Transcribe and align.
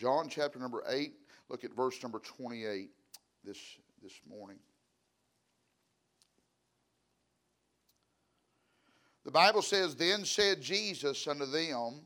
John 0.00 0.30
chapter 0.30 0.58
number 0.58 0.82
8, 0.88 1.12
look 1.50 1.62
at 1.62 1.76
verse 1.76 2.02
number 2.02 2.20
28 2.20 2.88
this, 3.44 3.58
this 4.02 4.18
morning. 4.26 4.56
The 9.26 9.30
Bible 9.30 9.60
says, 9.60 9.94
Then 9.94 10.24
said 10.24 10.62
Jesus 10.62 11.26
unto 11.26 11.44
them, 11.44 12.00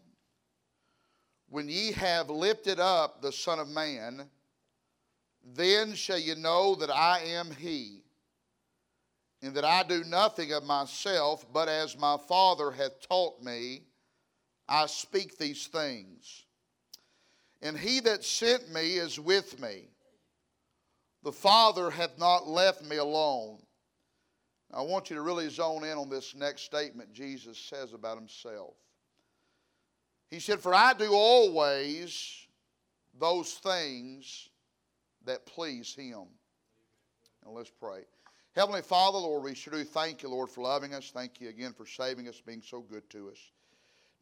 When 1.48 1.68
ye 1.68 1.92
have 1.92 2.30
lifted 2.30 2.80
up 2.80 3.22
the 3.22 3.30
Son 3.30 3.60
of 3.60 3.68
Man, 3.68 4.28
then 5.54 5.94
shall 5.94 6.18
ye 6.18 6.34
know 6.34 6.74
that 6.74 6.90
I 6.90 7.20
am 7.20 7.52
He, 7.52 8.02
and 9.40 9.54
that 9.54 9.64
I 9.64 9.84
do 9.84 10.02
nothing 10.02 10.52
of 10.52 10.64
myself, 10.64 11.46
but 11.52 11.68
as 11.68 11.96
my 11.96 12.16
Father 12.26 12.72
hath 12.72 13.06
taught 13.08 13.40
me, 13.40 13.82
I 14.68 14.86
speak 14.86 15.38
these 15.38 15.68
things. 15.68 16.44
And 17.64 17.78
he 17.78 17.98
that 18.00 18.22
sent 18.22 18.70
me 18.72 18.96
is 18.96 19.18
with 19.18 19.58
me. 19.58 19.88
The 21.22 21.32
Father 21.32 21.90
hath 21.90 22.18
not 22.18 22.46
left 22.46 22.84
me 22.84 22.98
alone. 22.98 23.58
I 24.72 24.82
want 24.82 25.08
you 25.08 25.16
to 25.16 25.22
really 25.22 25.48
zone 25.48 25.82
in 25.82 25.96
on 25.96 26.10
this 26.10 26.34
next 26.34 26.62
statement 26.62 27.14
Jesus 27.14 27.56
says 27.58 27.94
about 27.94 28.18
himself. 28.18 28.74
He 30.30 30.40
said, 30.40 30.60
For 30.60 30.74
I 30.74 30.92
do 30.92 31.12
always 31.12 32.46
those 33.18 33.54
things 33.54 34.50
that 35.24 35.46
please 35.46 35.94
him. 35.94 36.24
And 37.46 37.54
let's 37.54 37.70
pray. 37.70 38.00
Heavenly 38.54 38.82
Father, 38.82 39.18
Lord, 39.18 39.42
we 39.42 39.54
sure 39.54 39.72
do 39.72 39.84
thank 39.84 40.22
you, 40.22 40.28
Lord, 40.28 40.50
for 40.50 40.62
loving 40.62 40.92
us. 40.92 41.10
Thank 41.14 41.40
you 41.40 41.48
again 41.48 41.72
for 41.72 41.86
saving 41.86 42.28
us, 42.28 42.42
being 42.44 42.62
so 42.62 42.80
good 42.80 43.08
to 43.10 43.30
us. 43.30 43.38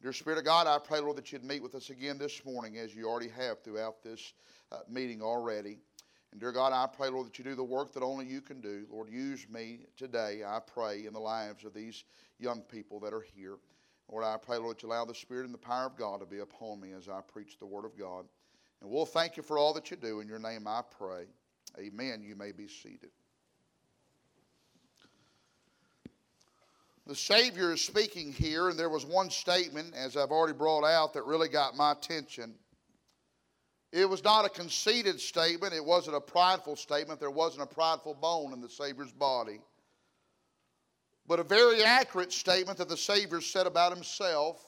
Dear 0.03 0.11
Spirit 0.11 0.37
of 0.37 0.43
God, 0.43 0.67
I 0.67 0.79
pray, 0.79 0.99
Lord, 0.99 1.15
that 1.15 1.31
you'd 1.31 1.45
meet 1.45 1.63
with 1.63 1.75
us 1.75 1.89
again 1.89 2.17
this 2.17 2.43
morning 2.43 2.77
as 2.77 2.93
you 2.93 3.07
already 3.07 3.29
have 3.29 3.63
throughout 3.63 4.03
this 4.03 4.33
uh, 4.69 4.79
meeting 4.89 5.21
already. 5.21 5.77
And 6.33 6.41
dear 6.41 6.51
God, 6.51 6.73
I 6.73 6.93
pray, 6.93 7.07
Lord, 7.07 7.27
that 7.27 7.37
you 7.37 7.45
do 7.45 7.55
the 7.55 7.63
work 7.63 7.93
that 7.93 8.03
only 8.03 8.25
you 8.25 8.41
can 8.41 8.59
do. 8.59 8.85
Lord, 8.91 9.07
use 9.07 9.47
me 9.49 9.85
today, 9.95 10.41
I 10.45 10.59
pray, 10.59 11.05
in 11.05 11.13
the 11.13 11.21
lives 11.21 11.63
of 11.63 11.73
these 11.73 12.03
young 12.37 12.63
people 12.63 12.99
that 12.99 13.13
are 13.13 13.25
here. 13.33 13.55
Lord, 14.11 14.25
I 14.25 14.35
pray, 14.35 14.57
Lord, 14.57 14.75
that 14.75 14.83
you 14.83 14.89
allow 14.89 15.05
the 15.05 15.15
Spirit 15.15 15.45
and 15.45 15.53
the 15.53 15.57
power 15.57 15.85
of 15.85 15.95
God 15.95 16.19
to 16.19 16.25
be 16.25 16.39
upon 16.39 16.81
me 16.81 16.91
as 16.91 17.07
I 17.07 17.21
preach 17.21 17.57
the 17.57 17.65
Word 17.65 17.85
of 17.85 17.97
God. 17.97 18.25
And 18.81 18.91
we'll 18.91 19.05
thank 19.05 19.37
you 19.37 19.43
for 19.43 19.57
all 19.57 19.73
that 19.73 19.89
you 19.89 19.95
do. 19.95 20.19
In 20.19 20.27
your 20.27 20.37
name 20.37 20.67
I 20.67 20.81
pray. 20.99 21.27
Amen. 21.79 22.21
You 22.21 22.35
may 22.35 22.51
be 22.51 22.67
seated. 22.67 23.11
The 27.05 27.15
Savior 27.15 27.73
is 27.73 27.81
speaking 27.81 28.31
here, 28.31 28.69
and 28.69 28.79
there 28.79 28.89
was 28.89 29.05
one 29.05 29.29
statement, 29.29 29.93
as 29.93 30.15
I've 30.15 30.31
already 30.31 30.53
brought 30.53 30.85
out, 30.85 31.13
that 31.13 31.25
really 31.25 31.49
got 31.49 31.75
my 31.75 31.91
attention. 31.91 32.53
It 33.91 34.09
was 34.09 34.23
not 34.23 34.45
a 34.45 34.49
conceited 34.49 35.19
statement, 35.19 35.73
it 35.73 35.83
wasn't 35.83 36.15
a 36.15 36.21
prideful 36.21 36.77
statement, 36.77 37.19
there 37.19 37.29
wasn't 37.29 37.63
a 37.63 37.73
prideful 37.73 38.15
bone 38.15 38.53
in 38.53 38.61
the 38.61 38.69
Savior's 38.69 39.11
body. 39.11 39.59
But 41.27 41.39
a 41.39 41.43
very 41.43 41.83
accurate 41.83 42.31
statement 42.31 42.77
that 42.77 42.89
the 42.89 42.97
Savior 42.97 43.41
said 43.41 43.67
about 43.67 43.93
himself. 43.93 44.65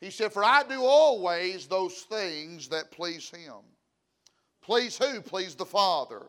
He 0.00 0.10
said, 0.10 0.32
For 0.32 0.44
I 0.44 0.62
do 0.62 0.82
always 0.82 1.66
those 1.66 1.94
things 2.02 2.68
that 2.68 2.90
please 2.90 3.28
him. 3.30 3.62
Please 4.62 4.96
who? 4.96 5.20
Please 5.20 5.54
the 5.54 5.66
Father. 5.66 6.22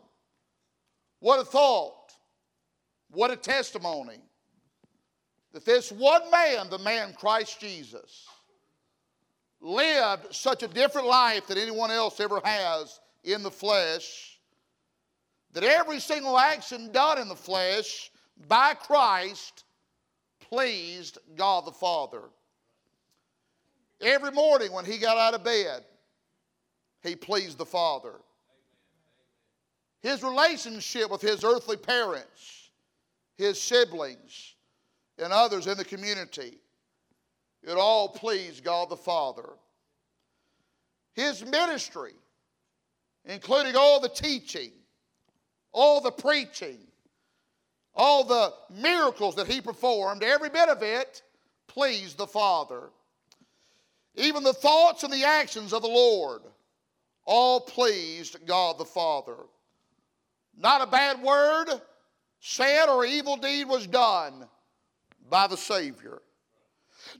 What 1.20 1.40
a 1.40 1.44
thought. 1.44 2.12
What 3.10 3.30
a 3.30 3.36
testimony 3.36 4.20
that 5.52 5.64
this 5.64 5.92
one 5.92 6.30
man, 6.30 6.68
the 6.70 6.78
man 6.78 7.12
Christ 7.12 7.60
Jesus, 7.60 8.26
lived 9.60 10.34
such 10.34 10.62
a 10.62 10.68
different 10.68 11.06
life 11.06 11.46
than 11.46 11.58
anyone 11.58 11.90
else 11.90 12.18
ever 12.20 12.40
has 12.42 13.00
in 13.22 13.42
the 13.42 13.50
flesh, 13.50 14.38
that 15.52 15.62
every 15.62 16.00
single 16.00 16.38
action 16.38 16.90
done 16.90 17.20
in 17.20 17.28
the 17.28 17.36
flesh 17.36 18.10
by 18.48 18.74
Christ 18.74 19.64
pleased 20.40 21.18
God 21.36 21.66
the 21.66 21.72
Father. 21.72 22.22
Every 24.00 24.32
morning 24.32 24.72
when 24.72 24.84
he 24.84 24.98
got 24.98 25.16
out 25.16 25.34
of 25.34 25.44
bed, 25.44 25.84
he 27.02 27.14
pleased 27.14 27.58
the 27.58 27.66
Father. 27.66 28.14
His 30.00 30.22
relationship 30.24 31.10
with 31.10 31.20
his 31.20 31.44
earthly 31.44 31.76
parents, 31.76 32.70
his 33.36 33.60
siblings, 33.60 34.51
and 35.18 35.32
others 35.32 35.66
in 35.66 35.76
the 35.76 35.84
community. 35.84 36.58
It 37.62 37.76
all 37.76 38.08
pleased 38.08 38.64
God 38.64 38.90
the 38.90 38.96
Father. 38.96 39.48
His 41.14 41.44
ministry, 41.44 42.14
including 43.24 43.76
all 43.76 44.00
the 44.00 44.08
teaching, 44.08 44.72
all 45.72 46.00
the 46.00 46.10
preaching, 46.10 46.78
all 47.94 48.24
the 48.24 48.52
miracles 48.70 49.36
that 49.36 49.46
he 49.46 49.60
performed, 49.60 50.22
every 50.22 50.48
bit 50.48 50.68
of 50.68 50.82
it 50.82 51.22
pleased 51.68 52.16
the 52.16 52.26
Father. 52.26 52.90
Even 54.14 54.42
the 54.42 54.52
thoughts 54.52 55.04
and 55.04 55.12
the 55.12 55.24
actions 55.24 55.72
of 55.72 55.82
the 55.82 55.88
Lord 55.88 56.42
all 57.24 57.60
pleased 57.60 58.44
God 58.46 58.78
the 58.78 58.84
Father. 58.84 59.36
Not 60.56 60.82
a 60.82 60.90
bad 60.90 61.22
word 61.22 61.66
said 62.40 62.88
or 62.88 63.04
evil 63.04 63.36
deed 63.36 63.68
was 63.68 63.86
done 63.86 64.48
by 65.32 65.46
the 65.46 65.56
Savior. 65.56 66.20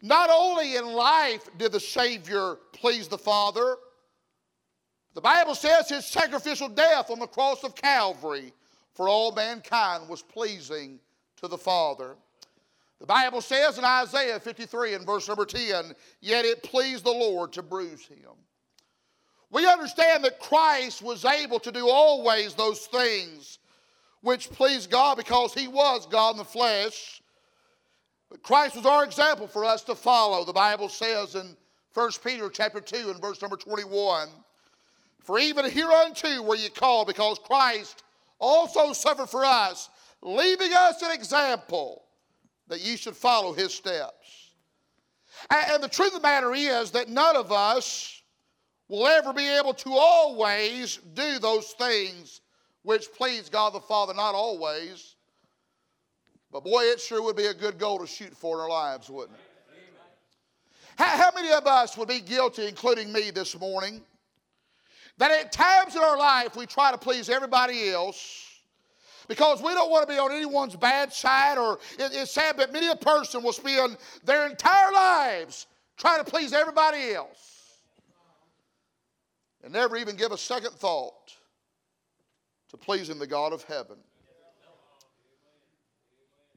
Not 0.02 0.28
only 0.30 0.76
in 0.76 0.84
life 0.92 1.48
did 1.56 1.72
the 1.72 1.80
Savior 1.80 2.56
please 2.74 3.08
the 3.08 3.16
Father, 3.16 3.76
the 5.14 5.22
Bible 5.22 5.54
says 5.54 5.88
his 5.88 6.04
sacrificial 6.04 6.68
death 6.68 7.10
on 7.10 7.18
the 7.18 7.26
cross 7.26 7.64
of 7.64 7.74
Calvary 7.74 8.52
for 8.92 9.08
all 9.08 9.32
mankind 9.32 10.10
was 10.10 10.20
pleasing 10.20 11.00
to 11.40 11.48
the 11.48 11.56
Father. 11.56 12.16
The 13.00 13.06
Bible 13.06 13.40
says 13.40 13.78
in 13.78 13.84
Isaiah 13.84 14.38
53 14.38 14.92
and 14.92 15.06
verse 15.06 15.26
number 15.26 15.46
10, 15.46 15.94
yet 16.20 16.44
it 16.44 16.62
pleased 16.62 17.04
the 17.04 17.10
Lord 17.10 17.50
to 17.54 17.62
bruise 17.62 18.06
him. 18.06 18.36
We 19.50 19.66
understand 19.66 20.22
that 20.24 20.38
Christ 20.38 21.00
was 21.00 21.24
able 21.24 21.60
to 21.60 21.72
do 21.72 21.88
always 21.88 22.52
those 22.52 22.80
things 22.80 23.58
which 24.20 24.50
pleased 24.50 24.90
God 24.90 25.16
because 25.16 25.54
he 25.54 25.66
was 25.66 26.06
God 26.06 26.32
in 26.32 26.36
the 26.36 26.44
flesh 26.44 27.21
but 28.32 28.42
Christ 28.42 28.76
was 28.76 28.86
our 28.86 29.04
example 29.04 29.46
for 29.46 29.62
us 29.62 29.82
to 29.82 29.94
follow. 29.94 30.42
The 30.42 30.54
Bible 30.54 30.88
says 30.88 31.34
in 31.34 31.54
1 31.92 32.10
Peter 32.24 32.48
chapter 32.48 32.80
2 32.80 33.10
and 33.10 33.20
verse 33.20 33.42
number 33.42 33.58
21, 33.58 34.30
For 35.22 35.38
even 35.38 35.70
hereunto 35.70 36.40
were 36.40 36.56
ye 36.56 36.70
called, 36.70 37.08
because 37.08 37.38
Christ 37.44 38.04
also 38.38 38.94
suffered 38.94 39.28
for 39.28 39.44
us, 39.44 39.90
leaving 40.22 40.72
us 40.72 41.02
an 41.02 41.10
example 41.12 42.04
that 42.68 42.80
ye 42.80 42.96
should 42.96 43.14
follow 43.14 43.52
his 43.52 43.74
steps. 43.74 44.52
And 45.50 45.82
the 45.82 45.88
truth 45.88 46.14
of 46.14 46.22
the 46.22 46.26
matter 46.26 46.54
is 46.54 46.90
that 46.92 47.10
none 47.10 47.36
of 47.36 47.52
us 47.52 48.22
will 48.88 49.06
ever 49.06 49.34
be 49.34 49.46
able 49.46 49.74
to 49.74 49.92
always 49.92 50.96
do 51.12 51.38
those 51.38 51.72
things 51.72 52.40
which 52.80 53.12
please 53.12 53.50
God 53.50 53.74
the 53.74 53.80
Father, 53.80 54.14
not 54.14 54.34
always. 54.34 55.11
But 56.52 56.64
boy, 56.64 56.82
it 56.82 57.00
sure 57.00 57.22
would 57.22 57.36
be 57.36 57.46
a 57.46 57.54
good 57.54 57.78
goal 57.78 57.98
to 57.98 58.06
shoot 58.06 58.36
for 58.36 58.56
in 58.56 58.60
our 58.60 58.68
lives, 58.68 59.08
wouldn't 59.08 59.38
it? 59.38 59.44
How, 60.96 61.16
how 61.16 61.30
many 61.34 61.50
of 61.52 61.66
us 61.66 61.96
would 61.96 62.08
be 62.08 62.20
guilty, 62.20 62.68
including 62.68 63.10
me 63.10 63.30
this 63.30 63.58
morning, 63.58 64.02
that 65.16 65.30
at 65.30 65.50
times 65.50 65.96
in 65.96 66.02
our 66.02 66.18
life 66.18 66.54
we 66.54 66.66
try 66.66 66.92
to 66.92 66.98
please 66.98 67.30
everybody 67.30 67.90
else 67.90 68.50
because 69.28 69.62
we 69.62 69.72
don't 69.72 69.90
want 69.90 70.06
to 70.06 70.12
be 70.12 70.18
on 70.18 70.30
anyone's 70.30 70.76
bad 70.76 71.12
side, 71.12 71.56
or 71.56 71.78
it, 71.98 72.10
it's 72.12 72.32
sad, 72.32 72.56
but 72.58 72.72
many 72.72 72.88
a 72.88 72.96
person 72.96 73.42
will 73.42 73.52
spend 73.52 73.96
their 74.24 74.46
entire 74.46 74.92
lives 74.92 75.66
trying 75.96 76.22
to 76.22 76.30
please 76.30 76.52
everybody 76.52 77.12
else 77.12 77.78
and 79.62 79.72
never 79.72 79.96
even 79.96 80.16
give 80.16 80.32
a 80.32 80.38
second 80.38 80.72
thought 80.72 81.32
to 82.68 82.76
pleasing 82.76 83.18
the 83.18 83.26
God 83.26 83.52
of 83.52 83.62
heaven. 83.64 83.96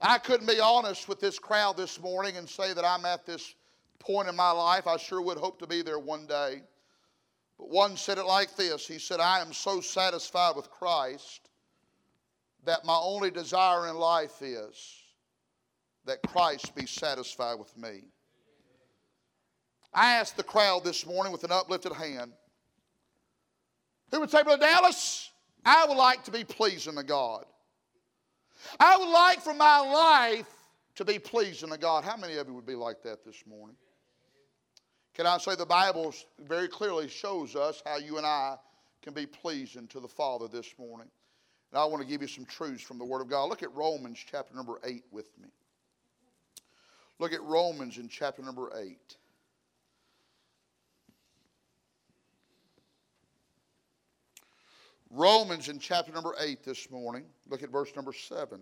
I 0.08 0.20
couldn't 0.20 0.46
be 0.46 0.60
honest 0.60 1.08
with 1.08 1.20
this 1.20 1.40
crowd 1.40 1.78
this 1.78 2.00
morning 2.00 2.38
and 2.38 2.48
say 2.48 2.74
that 2.74 2.86
I'm 2.86 3.06
at 3.06 3.26
this 3.26 3.56
point 3.98 4.30
in 4.30 4.36
my 4.36 4.52
life. 4.52 4.86
I 4.86 4.98
sure 4.98 5.20
would 5.20 5.40
hope 5.40 5.58
to 5.60 5.68
be 5.68 5.82
there 5.82 5.98
one 5.98 6.28
day. 6.28 6.62
But 7.58 7.70
one 7.70 7.98
said 7.98 8.20
it 8.20 8.26
like 8.26 8.56
this 8.56 8.88
He 8.88 9.00
said, 9.00 9.20
I 9.20 9.40
am 9.40 9.52
so 9.52 9.82
satisfied 9.82 10.56
with 10.56 10.70
Christ 10.70 11.50
that 12.66 12.86
my 12.86 12.96
only 12.96 13.32
desire 13.32 13.88
in 13.88 13.96
life 13.96 14.44
is 14.44 15.02
that 16.06 16.22
Christ 16.22 16.76
be 16.76 16.86
satisfied 16.86 17.58
with 17.58 17.76
me. 17.76 18.04
I 19.92 20.14
asked 20.18 20.38
the 20.38 20.44
crowd 20.44 20.84
this 20.84 21.04
morning 21.06 21.32
with 21.32 21.44
an 21.46 21.52
uplifted 21.52 21.94
hand 21.94 22.32
who 24.12 24.20
would 24.20 24.30
say, 24.30 24.44
Brother 24.44 24.68
Dallas, 24.68 25.32
I 25.66 25.86
would 25.88 25.98
like 25.98 26.24
to 26.26 26.32
be 26.32 26.44
pleasing 26.44 26.96
to 26.96 27.04
God. 27.04 27.46
I 28.80 28.98
would 28.98 29.10
like 29.10 29.42
for 29.42 29.54
my 29.54 29.80
life 29.80 30.48
to 30.96 31.06
be 31.06 31.20
pleasing 31.20 31.70
to 31.70 31.78
God. 31.78 32.04
How 32.04 32.18
many 32.18 32.38
of 32.38 32.48
you 32.48 32.54
would 32.54 32.66
be 32.66 32.76
like 32.76 33.04
that 33.04 33.24
this 33.26 33.44
morning? 33.48 33.76
Can 35.14 35.26
I 35.26 35.38
say 35.38 35.56
the 35.56 35.66
Bible 35.66 36.14
very 36.40 36.68
clearly 36.68 37.08
shows 37.08 37.56
us 37.56 37.82
how 37.86 37.98
you 37.98 38.18
and 38.18 38.26
I 38.26 38.58
can 39.02 39.14
be 39.14 39.26
pleasing 39.26 39.88
to 39.88 40.00
the 40.00 40.08
Father 40.08 40.48
this 40.48 40.74
morning? 40.78 41.08
And 41.72 41.80
I 41.80 41.86
want 41.86 42.02
to 42.02 42.08
give 42.08 42.22
you 42.22 42.28
some 42.28 42.46
truths 42.46 42.84
from 42.84 42.98
the 42.98 43.06
Word 43.06 43.22
of 43.22 43.30
God. 43.30 43.50
Look 43.50 43.64
at 43.64 43.74
Romans 43.74 44.20
chapter 44.30 44.54
number 44.54 44.80
8 44.84 45.04
with 45.12 45.30
me. 45.42 45.50
Look 47.20 47.34
at 47.34 47.42
Romans 47.44 47.98
in 47.98 48.10
chapter 48.10 48.42
number 48.42 48.72
8. 48.78 48.98
Romans 55.16 55.70
in 55.70 55.80
chapter 55.80 56.12
number 56.12 56.36
8 56.40 56.64
this 56.64 56.92
morning. 56.92 57.24
Look 57.48 57.64
at 57.64 57.70
verse 57.70 57.90
number 57.96 58.12
7. 58.12 58.60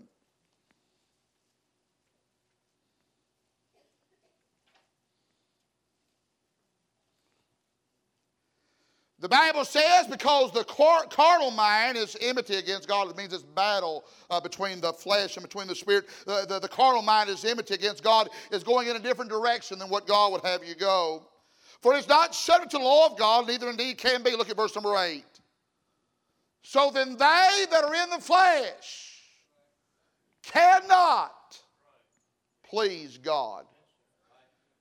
The 9.20 9.30
Bible 9.30 9.64
says 9.64 10.06
because 10.08 10.52
the 10.52 10.66
carnal 10.66 11.50
mind 11.50 11.98
is 11.98 12.18
enmity 12.20 12.56
against 12.58 12.90
God, 12.90 13.10
it 13.10 13.16
means 13.16 13.32
it's 13.32 13.42
battle 13.42 14.04
uh, 14.30 14.40
between 14.42 14.82
the 14.82 14.92
flesh 14.92 15.38
and 15.38 15.44
between 15.44 15.66
the 15.66 15.76
spirit. 15.76 16.10
The, 16.28 16.46
the, 16.48 16.60
the 16.60 16.68
carnal 16.68 17.02
mind 17.02 17.30
is 17.30 17.46
enmity 17.46 17.74
against 17.74 18.04
God, 18.04 18.30
is 18.52 18.64
going 18.64 18.90
in 18.90 18.98
a 18.98 19.00
different 19.00 19.32
direction 19.32 19.80
than 19.80 19.88
what 19.88 20.06
God 20.06 20.34
would 20.34 20.42
have 20.44 20.64
you 20.64 20.76
go. 20.76 21.24
For 21.82 21.96
it's 21.96 22.10
not 22.10 22.36
subject 22.36 22.72
to 22.72 22.78
the 22.78 22.84
law 22.84 23.08
of 23.08 23.18
God, 23.18 23.48
neither 23.48 23.70
indeed 23.70 23.98
can 23.98 24.24
be. 24.24 24.32
Look 24.32 24.50
at 24.50 24.58
verse 24.58 24.76
number 24.76 24.96
8. 24.98 25.24
So 26.64 26.90
then 26.94 27.12
they 27.12 27.66
that 27.72 27.84
are 27.84 27.96
in 27.96 28.10
the 28.10 28.20
flesh 28.20 29.22
cannot 30.44 31.60
please 32.68 33.18
God. 33.18 33.66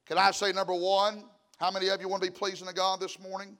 Can 0.07 0.17
I 0.17 0.31
say 0.31 0.53
number 0.53 0.75
one? 0.75 1.25
How 1.59 1.71
many 1.71 1.89
of 1.89 2.01
you 2.01 2.09
want 2.09 2.23
to 2.23 2.31
be 2.31 2.35
pleasing 2.35 2.67
to 2.67 2.75
God 2.75 3.01
this 3.01 3.21
morning? 3.21 3.57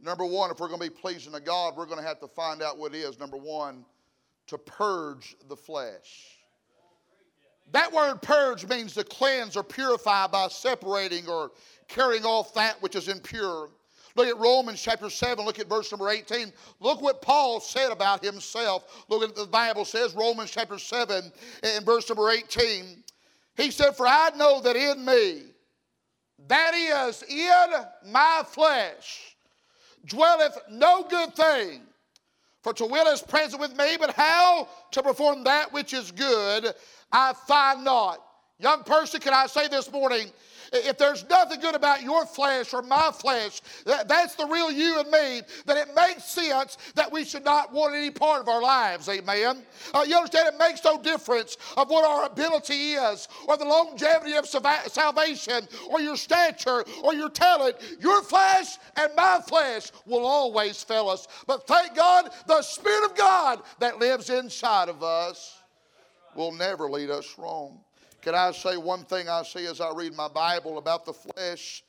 Number 0.00 0.24
one, 0.24 0.50
if 0.50 0.60
we're 0.60 0.68
going 0.68 0.80
to 0.80 0.90
be 0.90 0.94
pleasing 0.94 1.32
to 1.32 1.40
God, 1.40 1.76
we're 1.76 1.86
going 1.86 1.98
to 1.98 2.06
have 2.06 2.20
to 2.20 2.28
find 2.28 2.62
out 2.62 2.78
what 2.78 2.94
it 2.94 2.98
is. 2.98 3.18
Number 3.18 3.36
one, 3.36 3.84
to 4.48 4.58
purge 4.58 5.36
the 5.48 5.56
flesh. 5.56 6.38
That 7.72 7.92
word 7.92 8.20
purge 8.20 8.66
means 8.66 8.94
to 8.94 9.04
cleanse 9.04 9.56
or 9.56 9.62
purify 9.62 10.26
by 10.26 10.48
separating 10.48 11.28
or 11.28 11.52
carrying 11.88 12.24
off 12.24 12.52
that 12.54 12.80
which 12.82 12.96
is 12.96 13.08
impure. 13.08 13.70
Look 14.14 14.28
at 14.28 14.38
Romans 14.38 14.80
chapter 14.80 15.08
7, 15.08 15.44
look 15.44 15.58
at 15.58 15.68
verse 15.68 15.90
number 15.90 16.08
18. 16.08 16.52
Look 16.80 17.00
what 17.00 17.22
Paul 17.22 17.60
said 17.60 17.90
about 17.90 18.24
himself. 18.24 19.04
Look 19.08 19.22
at 19.22 19.28
what 19.30 19.36
the 19.36 19.46
Bible 19.46 19.84
says, 19.84 20.14
Romans 20.14 20.50
chapter 20.50 20.78
7 20.78 21.32
and 21.62 21.86
verse 21.86 22.08
number 22.08 22.30
18. 22.30 23.02
He 23.56 23.70
said, 23.70 23.96
For 23.96 24.06
I 24.06 24.30
know 24.36 24.60
that 24.60 24.76
in 24.76 25.04
me, 25.04 25.42
that 26.48 26.74
is 26.74 27.22
in 27.28 28.10
my 28.10 28.42
flesh, 28.46 29.36
dwelleth 30.06 30.58
no 30.70 31.04
good 31.08 31.34
thing. 31.34 31.82
For 32.62 32.72
to 32.74 32.86
will 32.86 33.08
is 33.08 33.22
present 33.22 33.60
with 33.60 33.76
me, 33.76 33.96
but 33.98 34.14
how 34.14 34.68
to 34.92 35.02
perform 35.02 35.44
that 35.44 35.72
which 35.72 35.92
is 35.92 36.12
good 36.12 36.72
I 37.10 37.32
find 37.32 37.84
not. 37.84 38.22
Young 38.58 38.84
person, 38.84 39.20
can 39.20 39.34
I 39.34 39.46
say 39.46 39.66
this 39.66 39.90
morning, 39.90 40.30
if 40.72 40.98
there's 40.98 41.28
nothing 41.28 41.60
good 41.60 41.74
about 41.74 42.02
your 42.02 42.24
flesh 42.26 42.72
or 42.72 42.82
my 42.82 43.10
flesh, 43.12 43.60
that, 43.84 44.08
that's 44.08 44.34
the 44.34 44.46
real 44.46 44.70
you 44.70 45.00
and 45.00 45.10
me, 45.10 45.42
then 45.66 45.76
it 45.76 45.94
makes 45.94 46.24
sense 46.24 46.78
that 46.94 47.12
we 47.12 47.24
should 47.24 47.44
not 47.44 47.72
want 47.72 47.94
any 47.94 48.10
part 48.10 48.40
of 48.40 48.48
our 48.48 48.62
lives. 48.62 49.08
Amen. 49.08 49.62
Uh, 49.94 50.04
you 50.06 50.16
understand? 50.16 50.54
It 50.54 50.58
makes 50.58 50.82
no 50.84 51.00
difference 51.00 51.56
of 51.76 51.90
what 51.90 52.04
our 52.04 52.26
ability 52.26 52.92
is, 52.92 53.28
or 53.46 53.56
the 53.56 53.64
longevity 53.64 54.34
of 54.34 54.46
salvation, 54.46 55.68
or 55.90 56.00
your 56.00 56.16
stature, 56.16 56.84
or 57.02 57.14
your 57.14 57.30
talent. 57.30 57.76
Your 58.00 58.22
flesh 58.22 58.78
and 58.96 59.12
my 59.16 59.40
flesh 59.46 59.90
will 60.06 60.24
always 60.24 60.82
fail 60.82 61.08
us. 61.08 61.28
But 61.46 61.66
thank 61.66 61.94
God, 61.94 62.30
the 62.46 62.62
Spirit 62.62 63.10
of 63.10 63.16
God 63.16 63.62
that 63.78 63.98
lives 63.98 64.30
inside 64.30 64.88
of 64.88 65.02
us 65.02 65.58
will 66.34 66.52
never 66.52 66.90
lead 66.90 67.10
us 67.10 67.36
wrong. 67.38 67.80
Can 68.22 68.36
I 68.36 68.52
say 68.52 68.76
one 68.76 69.04
thing 69.04 69.28
I 69.28 69.42
see 69.42 69.66
as 69.66 69.80
I 69.80 69.92
read 69.92 70.14
my 70.14 70.28
Bible 70.28 70.78
about 70.78 71.04
the 71.04 71.12
flesh? 71.12 71.82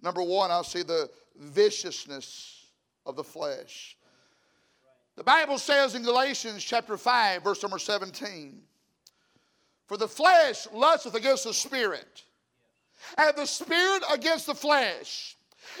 Number 0.00 0.22
one, 0.22 0.50
I 0.50 0.62
see 0.62 0.82
the 0.82 1.10
viciousness 1.36 2.66
of 3.04 3.16
the 3.16 3.24
flesh. 3.24 3.96
The 5.16 5.24
Bible 5.24 5.58
says 5.58 5.94
in 5.96 6.04
Galatians 6.04 6.62
chapter 6.62 6.96
5, 6.96 7.42
verse 7.42 7.62
number 7.62 7.78
17, 7.78 8.62
For 9.86 9.96
the 9.96 10.08
flesh 10.08 10.68
lusteth 10.72 11.16
against 11.16 11.44
the 11.44 11.52
spirit, 11.52 12.22
and 13.18 13.36
the 13.36 13.46
spirit 13.46 14.04
against 14.12 14.46
the 14.46 14.54
flesh. 14.54 15.36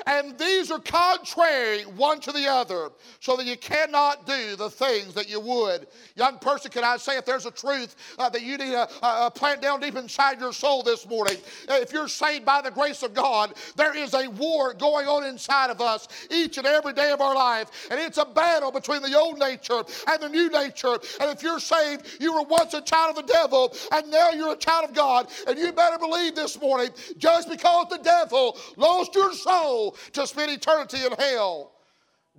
And 0.06 0.38
these 0.38 0.70
are 0.70 0.78
contrary 0.78 1.82
one 1.82 2.20
to 2.20 2.32
the 2.32 2.46
other, 2.46 2.90
so 3.20 3.36
that 3.36 3.46
you 3.46 3.56
cannot 3.56 4.26
do 4.26 4.56
the 4.56 4.70
things 4.70 5.14
that 5.14 5.28
you 5.28 5.40
would. 5.40 5.86
Young 6.16 6.38
person, 6.38 6.70
can 6.70 6.84
I 6.84 6.96
say 6.96 7.16
if 7.16 7.24
there's 7.24 7.46
a 7.46 7.50
truth 7.50 7.96
uh, 8.18 8.28
that 8.30 8.42
you 8.42 8.58
need 8.58 8.72
to 8.72 8.88
uh, 9.02 9.30
plant 9.30 9.62
down 9.62 9.80
deep 9.80 9.96
inside 9.96 10.40
your 10.40 10.52
soul 10.52 10.82
this 10.82 11.08
morning? 11.08 11.36
If 11.68 11.92
you're 11.92 12.08
saved 12.08 12.44
by 12.44 12.62
the 12.62 12.70
grace 12.70 13.02
of 13.02 13.14
God, 13.14 13.54
there 13.76 13.96
is 13.96 14.14
a 14.14 14.28
war 14.28 14.74
going 14.74 15.06
on 15.06 15.24
inside 15.24 15.70
of 15.70 15.80
us 15.80 16.08
each 16.30 16.58
and 16.58 16.66
every 16.66 16.92
day 16.92 17.10
of 17.10 17.20
our 17.20 17.34
life. 17.34 17.88
And 17.90 18.00
it's 18.00 18.18
a 18.18 18.24
battle 18.24 18.70
between 18.72 19.02
the 19.02 19.18
old 19.18 19.38
nature 19.38 19.82
and 20.08 20.22
the 20.22 20.28
new 20.28 20.50
nature. 20.50 20.98
And 21.20 21.30
if 21.30 21.42
you're 21.42 21.60
saved, 21.60 22.18
you 22.20 22.32
were 22.32 22.42
once 22.42 22.74
a 22.74 22.80
child 22.80 23.16
of 23.18 23.26
the 23.26 23.32
devil, 23.32 23.74
and 23.92 24.10
now 24.10 24.30
you're 24.30 24.52
a 24.52 24.56
child 24.56 24.88
of 24.88 24.94
God. 24.94 25.28
And 25.46 25.58
you 25.58 25.72
better 25.72 25.98
believe 25.98 26.34
this 26.34 26.60
morning, 26.60 26.90
just 27.18 27.48
because 27.48 27.86
the 27.90 27.98
devil 27.98 28.58
lost 28.76 29.14
your 29.14 29.32
soul, 29.32 29.81
soul 29.82 29.96
to 30.12 30.26
spend 30.26 30.50
eternity 30.50 31.04
in 31.04 31.12
hell 31.12 31.72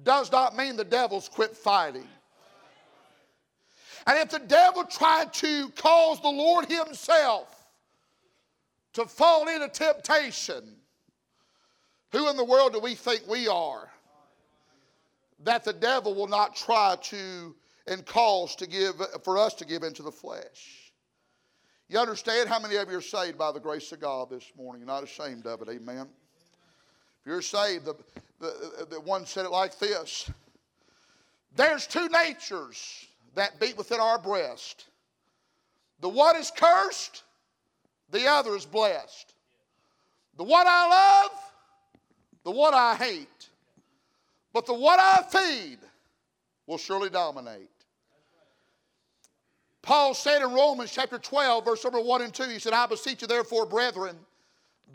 does 0.04 0.32
not 0.32 0.56
mean 0.56 0.76
the 0.76 0.84
devil's 0.84 1.30
quit 1.30 1.56
fighting. 1.56 2.08
And 4.06 4.18
if 4.20 4.30
the 4.30 4.40
devil 4.40 4.84
tried 4.84 5.34
to 5.36 5.70
cause 5.70 6.22
the 6.22 6.30
Lord 6.30 6.66
Himself 6.66 7.68
to 8.94 9.06
fall 9.06 9.48
into 9.48 9.70
temptation, 9.70 10.76
who 12.12 12.30
in 12.30 12.38
the 12.38 12.44
world 12.44 12.74
do 12.74 12.80
we 12.80 12.96
think 12.96 13.22
we 13.28 13.48
are? 13.48 13.90
That 15.44 15.64
the 15.64 15.74
devil 15.74 16.14
will 16.16 16.28
not 16.28 16.56
try 16.56 16.98
to 17.02 17.56
and 17.86 18.06
cause 18.06 18.56
to 18.56 18.68
give 18.68 18.96
for 19.24 19.38
us 19.38 19.54
to 19.56 19.66
give 19.66 19.84
into 19.84 20.04
the 20.04 20.12
flesh. 20.12 20.94
You 21.90 22.00
understand 22.00 22.48
how 22.48 22.60
many 22.60 22.76
of 22.78 22.90
you 22.90 22.98
are 22.98 23.02
saved 23.02 23.38
by 23.38 23.52
the 23.52 23.60
grace 23.60 23.92
of 23.92 24.00
God 24.00 24.30
this 24.30 24.52
morning? 24.58 24.82
You're 24.82 24.88
not 24.88 25.04
ashamed 25.04 25.46
of 25.46 25.62
it, 25.62 25.70
amen. 25.70 26.08
If 27.24 27.30
you're 27.30 27.42
saved, 27.42 27.86
the, 27.86 27.96
the, 28.42 28.86
the 28.90 29.00
one 29.00 29.26
said 29.26 29.46
it 29.46 29.52
like 29.52 29.80
this 29.80 30.30
There's 31.56 31.88
two 31.88 32.10
natures 32.10 33.08
that 33.36 33.60
beat 33.62 33.78
within 33.78 34.02
our 34.02 34.20
breast. 34.20 34.88
The 36.02 36.10
one 36.10 36.36
is 36.36 36.52
cursed, 36.54 37.24
the 38.12 38.28
other 38.28 38.56
is 38.58 38.66
blessed. 38.66 39.34
The 40.36 40.44
one 40.44 40.66
I 40.68 40.90
love, 41.24 41.32
the 42.44 42.52
one 42.52 42.74
I 42.74 42.96
hate. 42.96 43.50
But 44.52 44.66
the 44.66 44.74
one 44.74 45.00
I 45.00 45.24
feed 45.30 45.80
will 46.68 46.78
surely 46.78 47.10
dominate. 47.10 47.70
Paul 49.82 50.14
said 50.14 50.42
in 50.42 50.54
Romans 50.54 50.92
chapter 50.92 51.20
12, 51.20 51.64
verse 51.64 51.84
number 51.84 52.02
1 52.02 52.22
and 52.22 52.34
2, 52.34 52.44
he 52.44 52.60
said, 52.60 52.74
I 52.74 52.86
beseech 52.86 53.22
you, 53.22 53.28
therefore, 53.28 53.66
brethren, 53.66 54.18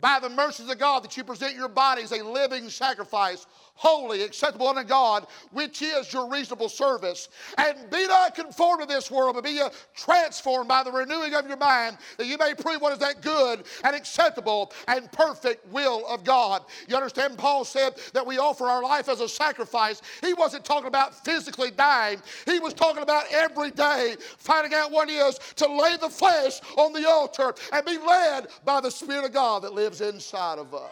by 0.01 0.19
the 0.21 0.29
mercies 0.29 0.69
of 0.69 0.79
God 0.79 1.03
that 1.03 1.17
you 1.17 1.23
present 1.23 1.55
your 1.55 1.67
body 1.67 2.03
as 2.03 2.11
a 2.11 2.23
living 2.23 2.69
sacrifice, 2.69 3.45
holy, 3.79 4.23
acceptable 4.23 4.67
unto 4.67 4.83
God, 4.83 5.25
which 5.51 5.81
is 5.81 6.11
your 6.11 6.29
reasonable 6.29 6.67
service. 6.67 7.29
And 7.57 7.89
be 7.89 8.05
not 8.07 8.35
conformed 8.35 8.81
to 8.81 8.85
this 8.85 9.09
world, 9.09 9.35
but 9.35 9.45
be 9.45 9.61
transformed 9.95 10.67
by 10.67 10.83
the 10.83 10.91
renewing 10.91 11.33
of 11.33 11.47
your 11.47 11.55
mind, 11.55 11.97
that 12.17 12.27
you 12.27 12.37
may 12.37 12.53
prove 12.53 12.81
what 12.81 12.91
is 12.91 12.99
that 12.99 13.21
good 13.21 13.63
and 13.85 13.95
acceptable 13.95 14.73
and 14.89 15.09
perfect 15.13 15.65
will 15.71 16.05
of 16.07 16.25
God. 16.25 16.63
You 16.89 16.97
understand? 16.97 17.37
Paul 17.37 17.63
said 17.63 17.93
that 18.13 18.25
we 18.27 18.37
offer 18.37 18.65
our 18.65 18.83
life 18.83 19.07
as 19.07 19.21
a 19.21 19.29
sacrifice. 19.29 20.01
He 20.21 20.33
wasn't 20.33 20.65
talking 20.65 20.87
about 20.87 21.23
physically 21.23 21.71
dying, 21.71 22.21
he 22.45 22.59
was 22.59 22.73
talking 22.73 23.01
about 23.01 23.23
every 23.31 23.71
day 23.71 24.15
finding 24.19 24.73
out 24.73 24.91
what 24.91 25.09
it 25.09 25.13
is 25.13 25.39
to 25.55 25.71
lay 25.71 25.95
the 25.95 26.09
flesh 26.09 26.59
on 26.77 26.91
the 26.91 27.07
altar 27.07 27.53
and 27.71 27.85
be 27.85 27.97
led 27.97 28.47
by 28.65 28.81
the 28.81 28.91
Spirit 28.91 29.23
of 29.23 29.31
God 29.31 29.63
that 29.63 29.73
lives 29.73 30.01
inside 30.01 30.59
of 30.59 30.73
us. 30.73 30.91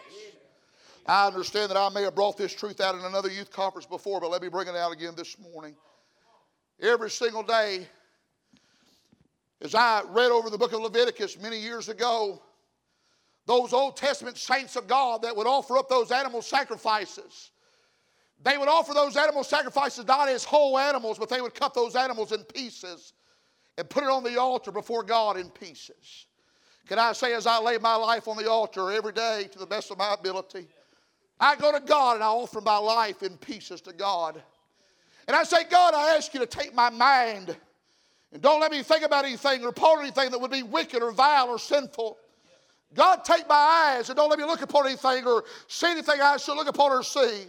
I 1.08 1.26
understand 1.26 1.70
that 1.70 1.78
I 1.78 1.88
may 1.88 2.02
have 2.02 2.14
brought 2.14 2.36
this 2.36 2.52
truth 2.52 2.82
out 2.82 2.94
in 2.94 3.00
another 3.00 3.30
youth 3.30 3.50
conference 3.50 3.86
before, 3.86 4.20
but 4.20 4.30
let 4.30 4.42
me 4.42 4.48
bring 4.48 4.68
it 4.68 4.76
out 4.76 4.92
again 4.92 5.14
this 5.16 5.38
morning. 5.38 5.74
Every 6.82 7.08
single 7.08 7.42
day, 7.42 7.88
as 9.62 9.74
I 9.74 10.02
read 10.06 10.30
over 10.30 10.50
the 10.50 10.58
book 10.58 10.74
of 10.74 10.80
Leviticus 10.80 11.40
many 11.40 11.58
years 11.58 11.88
ago, 11.88 12.42
those 13.46 13.72
Old 13.72 13.96
Testament 13.96 14.36
saints 14.36 14.76
of 14.76 14.86
God 14.86 15.22
that 15.22 15.34
would 15.34 15.46
offer 15.46 15.78
up 15.78 15.88
those 15.88 16.12
animal 16.12 16.42
sacrifices, 16.42 17.52
they 18.44 18.58
would 18.58 18.68
offer 18.68 18.92
those 18.92 19.16
animal 19.16 19.44
sacrifices 19.44 20.06
not 20.06 20.28
as 20.28 20.44
whole 20.44 20.78
animals, 20.78 21.18
but 21.18 21.30
they 21.30 21.40
would 21.40 21.54
cut 21.54 21.72
those 21.72 21.96
animals 21.96 22.32
in 22.32 22.44
pieces 22.44 23.14
and 23.78 23.88
put 23.88 24.04
it 24.04 24.10
on 24.10 24.24
the 24.24 24.38
altar 24.38 24.70
before 24.70 25.02
God 25.02 25.38
in 25.38 25.48
pieces. 25.48 26.26
Can 26.86 26.98
I 26.98 27.14
say, 27.14 27.32
as 27.32 27.46
I 27.46 27.58
lay 27.58 27.78
my 27.78 27.96
life 27.96 28.28
on 28.28 28.36
the 28.36 28.50
altar 28.50 28.92
every 28.92 29.12
day 29.12 29.48
to 29.52 29.58
the 29.58 29.66
best 29.66 29.90
of 29.90 29.96
my 29.96 30.12
ability, 30.12 30.68
I 31.40 31.56
go 31.56 31.72
to 31.72 31.80
God 31.80 32.16
and 32.16 32.24
I 32.24 32.28
offer 32.28 32.60
my 32.60 32.78
life 32.78 33.22
in 33.22 33.36
pieces 33.38 33.80
to 33.82 33.92
God. 33.92 34.42
And 35.26 35.36
I 35.36 35.44
say, 35.44 35.64
God, 35.70 35.94
I 35.94 36.16
ask 36.16 36.32
you 36.34 36.40
to 36.40 36.46
take 36.46 36.74
my 36.74 36.90
mind 36.90 37.56
and 38.32 38.42
don't 38.42 38.60
let 38.60 38.70
me 38.70 38.82
think 38.82 39.04
about 39.04 39.24
anything 39.24 39.64
or 39.64 39.68
upon 39.68 40.00
anything 40.00 40.30
that 40.30 40.40
would 40.40 40.50
be 40.50 40.62
wicked 40.62 41.02
or 41.02 41.12
vile 41.12 41.48
or 41.48 41.58
sinful. 41.58 42.18
God, 42.94 43.24
take 43.24 43.48
my 43.48 43.94
eyes 43.96 44.08
and 44.08 44.16
don't 44.16 44.30
let 44.30 44.38
me 44.38 44.44
look 44.44 44.62
upon 44.62 44.86
anything 44.86 45.26
or 45.26 45.44
see 45.66 45.90
anything 45.90 46.20
I 46.20 46.36
should 46.36 46.54
look 46.54 46.68
upon 46.68 46.90
or 46.90 47.02
see. 47.02 47.46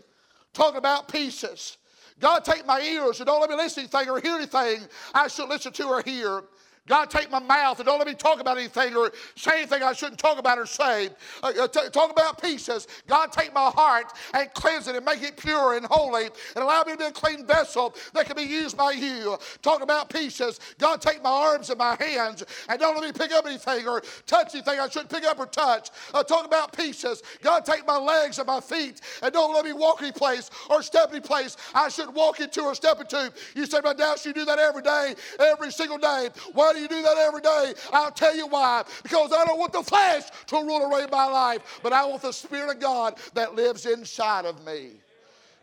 Talk 0.53 0.75
about 0.75 1.07
pieces. 1.07 1.77
God, 2.19 2.43
take 2.43 2.65
my 2.65 2.81
ears 2.81 3.19
and 3.19 3.27
don't 3.27 3.39
let 3.39 3.49
me 3.49 3.55
listen 3.55 3.87
to 3.87 3.97
anything 3.97 4.13
or 4.13 4.19
hear 4.19 4.35
anything 4.35 4.87
I 5.13 5.27
should 5.27 5.47
listen 5.47 5.71
to 5.73 5.87
or 5.87 6.01
hear. 6.01 6.43
God, 6.87 7.09
take 7.09 7.29
my 7.29 7.39
mouth 7.39 7.79
and 7.79 7.85
don't 7.85 7.99
let 7.99 8.07
me 8.07 8.15
talk 8.15 8.39
about 8.39 8.57
anything 8.57 8.95
or 8.95 9.11
say 9.35 9.59
anything 9.59 9.83
I 9.83 9.93
shouldn't 9.93 10.17
talk 10.17 10.39
about 10.39 10.57
or 10.57 10.65
say. 10.65 11.09
Uh, 11.43 11.51
uh, 11.59 11.67
t- 11.67 11.89
talk 11.91 12.11
about 12.11 12.41
pieces. 12.41 12.87
God, 13.07 13.31
take 13.31 13.53
my 13.53 13.69
heart 13.69 14.13
and 14.33 14.51
cleanse 14.53 14.87
it 14.87 14.95
and 14.95 15.05
make 15.05 15.21
it 15.21 15.37
pure 15.37 15.77
and 15.77 15.85
holy 15.85 16.25
and 16.25 16.63
allow 16.63 16.83
me 16.83 16.93
to 16.93 16.97
be 16.97 17.05
a 17.05 17.11
clean 17.11 17.45
vessel 17.45 17.95
that 18.13 18.25
can 18.25 18.35
be 18.35 18.43
used 18.43 18.75
by 18.75 18.91
you. 18.91 19.37
Talk 19.61 19.83
about 19.83 20.09
pieces. 20.09 20.59
God, 20.79 21.01
take 21.01 21.23
my 21.23 21.29
arms 21.29 21.69
and 21.69 21.77
my 21.77 21.95
hands 21.99 22.43
and 22.67 22.79
don't 22.79 22.95
let 22.99 23.03
me 23.03 23.11
pick 23.11 23.31
up 23.31 23.45
anything 23.45 23.87
or 23.87 24.01
touch 24.25 24.55
anything 24.55 24.79
I 24.79 24.89
shouldn't 24.89 25.11
pick 25.11 25.25
up 25.25 25.39
or 25.39 25.45
touch. 25.45 25.89
Uh, 26.13 26.23
talk 26.23 26.45
about 26.45 26.73
pieces. 26.75 27.21
God, 27.41 27.65
take 27.65 27.85
my 27.85 27.97
legs 27.97 28.39
and 28.39 28.47
my 28.47 28.59
feet 28.59 29.01
and 29.21 29.31
don't 29.31 29.53
let 29.53 29.63
me 29.63 29.73
walk 29.73 30.01
any 30.01 30.11
place 30.11 30.49
or 30.69 30.81
step 30.81 31.09
any 31.11 31.21
place 31.21 31.55
I 31.75 31.89
shouldn't 31.89 32.15
walk 32.15 32.39
into 32.39 32.61
or 32.63 32.73
step 32.73 32.99
into. 32.99 33.31
You 33.55 33.65
say, 33.67 33.79
my 33.83 33.93
dad, 33.93 34.17
you 34.25 34.33
do 34.33 34.45
that 34.45 34.59
every 34.59 34.81
day, 34.81 35.13
every 35.39 35.71
single 35.71 35.97
day. 35.97 36.29
Why 36.53 36.73
do 36.73 36.78
you 36.79 36.87
do 36.87 37.01
that 37.01 37.17
every 37.17 37.41
day? 37.41 37.73
I'll 37.91 38.11
tell 38.11 38.35
you 38.35 38.47
why. 38.47 38.83
Because 39.03 39.31
I 39.33 39.45
don't 39.45 39.59
want 39.59 39.73
the 39.73 39.83
flesh 39.83 40.23
to 40.47 40.55
rule 40.57 40.83
and 40.83 40.93
reign 40.93 41.09
my 41.11 41.25
life, 41.25 41.79
but 41.83 41.93
I 41.93 42.05
want 42.05 42.21
the 42.21 42.31
Spirit 42.31 42.75
of 42.75 42.79
God 42.79 43.17
that 43.33 43.55
lives 43.55 43.85
inside 43.85 44.45
of 44.45 44.65
me 44.65 44.93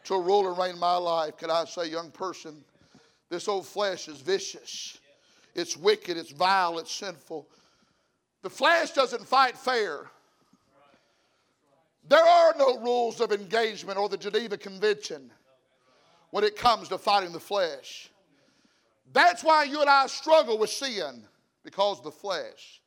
to 0.05 0.21
rule 0.21 0.49
and 0.49 0.59
reign 0.59 0.79
my 0.79 0.97
life. 0.97 1.37
Can 1.37 1.51
I 1.51 1.65
say, 1.65 1.89
young 1.89 2.11
person, 2.11 2.63
this 3.29 3.49
old 3.49 3.67
flesh 3.67 4.09
is 4.09 4.21
vicious. 4.21 4.99
It's 5.55 5.77
wicked, 5.77 6.17
it's 6.17 6.31
vile, 6.31 6.79
it's 6.79 6.93
sinful. 6.93 7.49
The 8.43 8.51
flesh 8.51 8.93
doesn't 8.93 9.27
fight 9.27 9.57
fair. 9.57 10.07
There 12.09 12.25
are 12.25 12.55
no 12.57 12.79
rules 12.79 13.21
of 13.21 13.33
engagement 13.33 13.99
or 13.99 14.09
the 14.09 14.17
Geneva 14.17 14.57
Convention 14.57 15.31
when 16.31 16.45
it 16.45 16.57
comes 16.57 16.89
to 16.89 16.99
fighting 16.99 17.33
the 17.33 17.41
flesh. 17.41 18.11
That's 19.13 19.43
why 19.43 19.65
you 19.65 19.81
and 19.81 19.91
I 19.91 20.07
struggle 20.07 20.59
with 20.59 20.71
sin 20.71 21.23
because 21.65 21.99
of 21.99 22.05
the 22.05 22.11
flesh. 22.11 22.81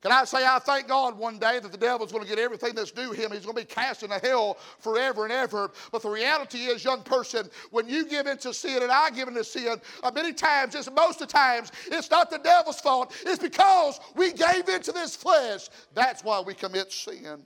Can 0.00 0.12
I 0.12 0.24
say, 0.24 0.46
I 0.46 0.60
thank 0.60 0.86
God 0.86 1.18
one 1.18 1.40
day 1.40 1.58
that 1.58 1.72
the 1.72 1.78
devil's 1.78 2.12
going 2.12 2.22
to 2.22 2.28
get 2.28 2.38
everything 2.38 2.72
that's 2.72 2.92
due 2.92 3.10
him. 3.10 3.32
He's 3.32 3.44
going 3.44 3.56
to 3.56 3.62
be 3.62 3.64
cast 3.64 4.04
into 4.04 4.16
hell 4.20 4.56
forever 4.78 5.24
and 5.24 5.32
ever. 5.32 5.72
But 5.90 6.02
the 6.02 6.08
reality 6.08 6.58
is, 6.58 6.84
young 6.84 7.02
person, 7.02 7.50
when 7.72 7.88
you 7.88 8.06
give 8.06 8.28
into 8.28 8.54
sin 8.54 8.80
and 8.84 8.92
I 8.92 9.10
give 9.10 9.26
into 9.26 9.42
sin, 9.42 9.80
uh, 10.04 10.12
many 10.14 10.32
times, 10.32 10.76
it's 10.76 10.88
most 10.92 11.20
of 11.20 11.26
the 11.26 11.32
times, 11.32 11.72
it's 11.86 12.12
not 12.12 12.30
the 12.30 12.38
devil's 12.38 12.80
fault. 12.80 13.12
It's 13.26 13.42
because 13.42 13.98
we 14.14 14.32
gave 14.32 14.68
into 14.68 14.92
this 14.92 15.16
flesh. 15.16 15.68
That's 15.94 16.22
why 16.22 16.40
we 16.40 16.54
commit 16.54 16.92
sin. 16.92 17.44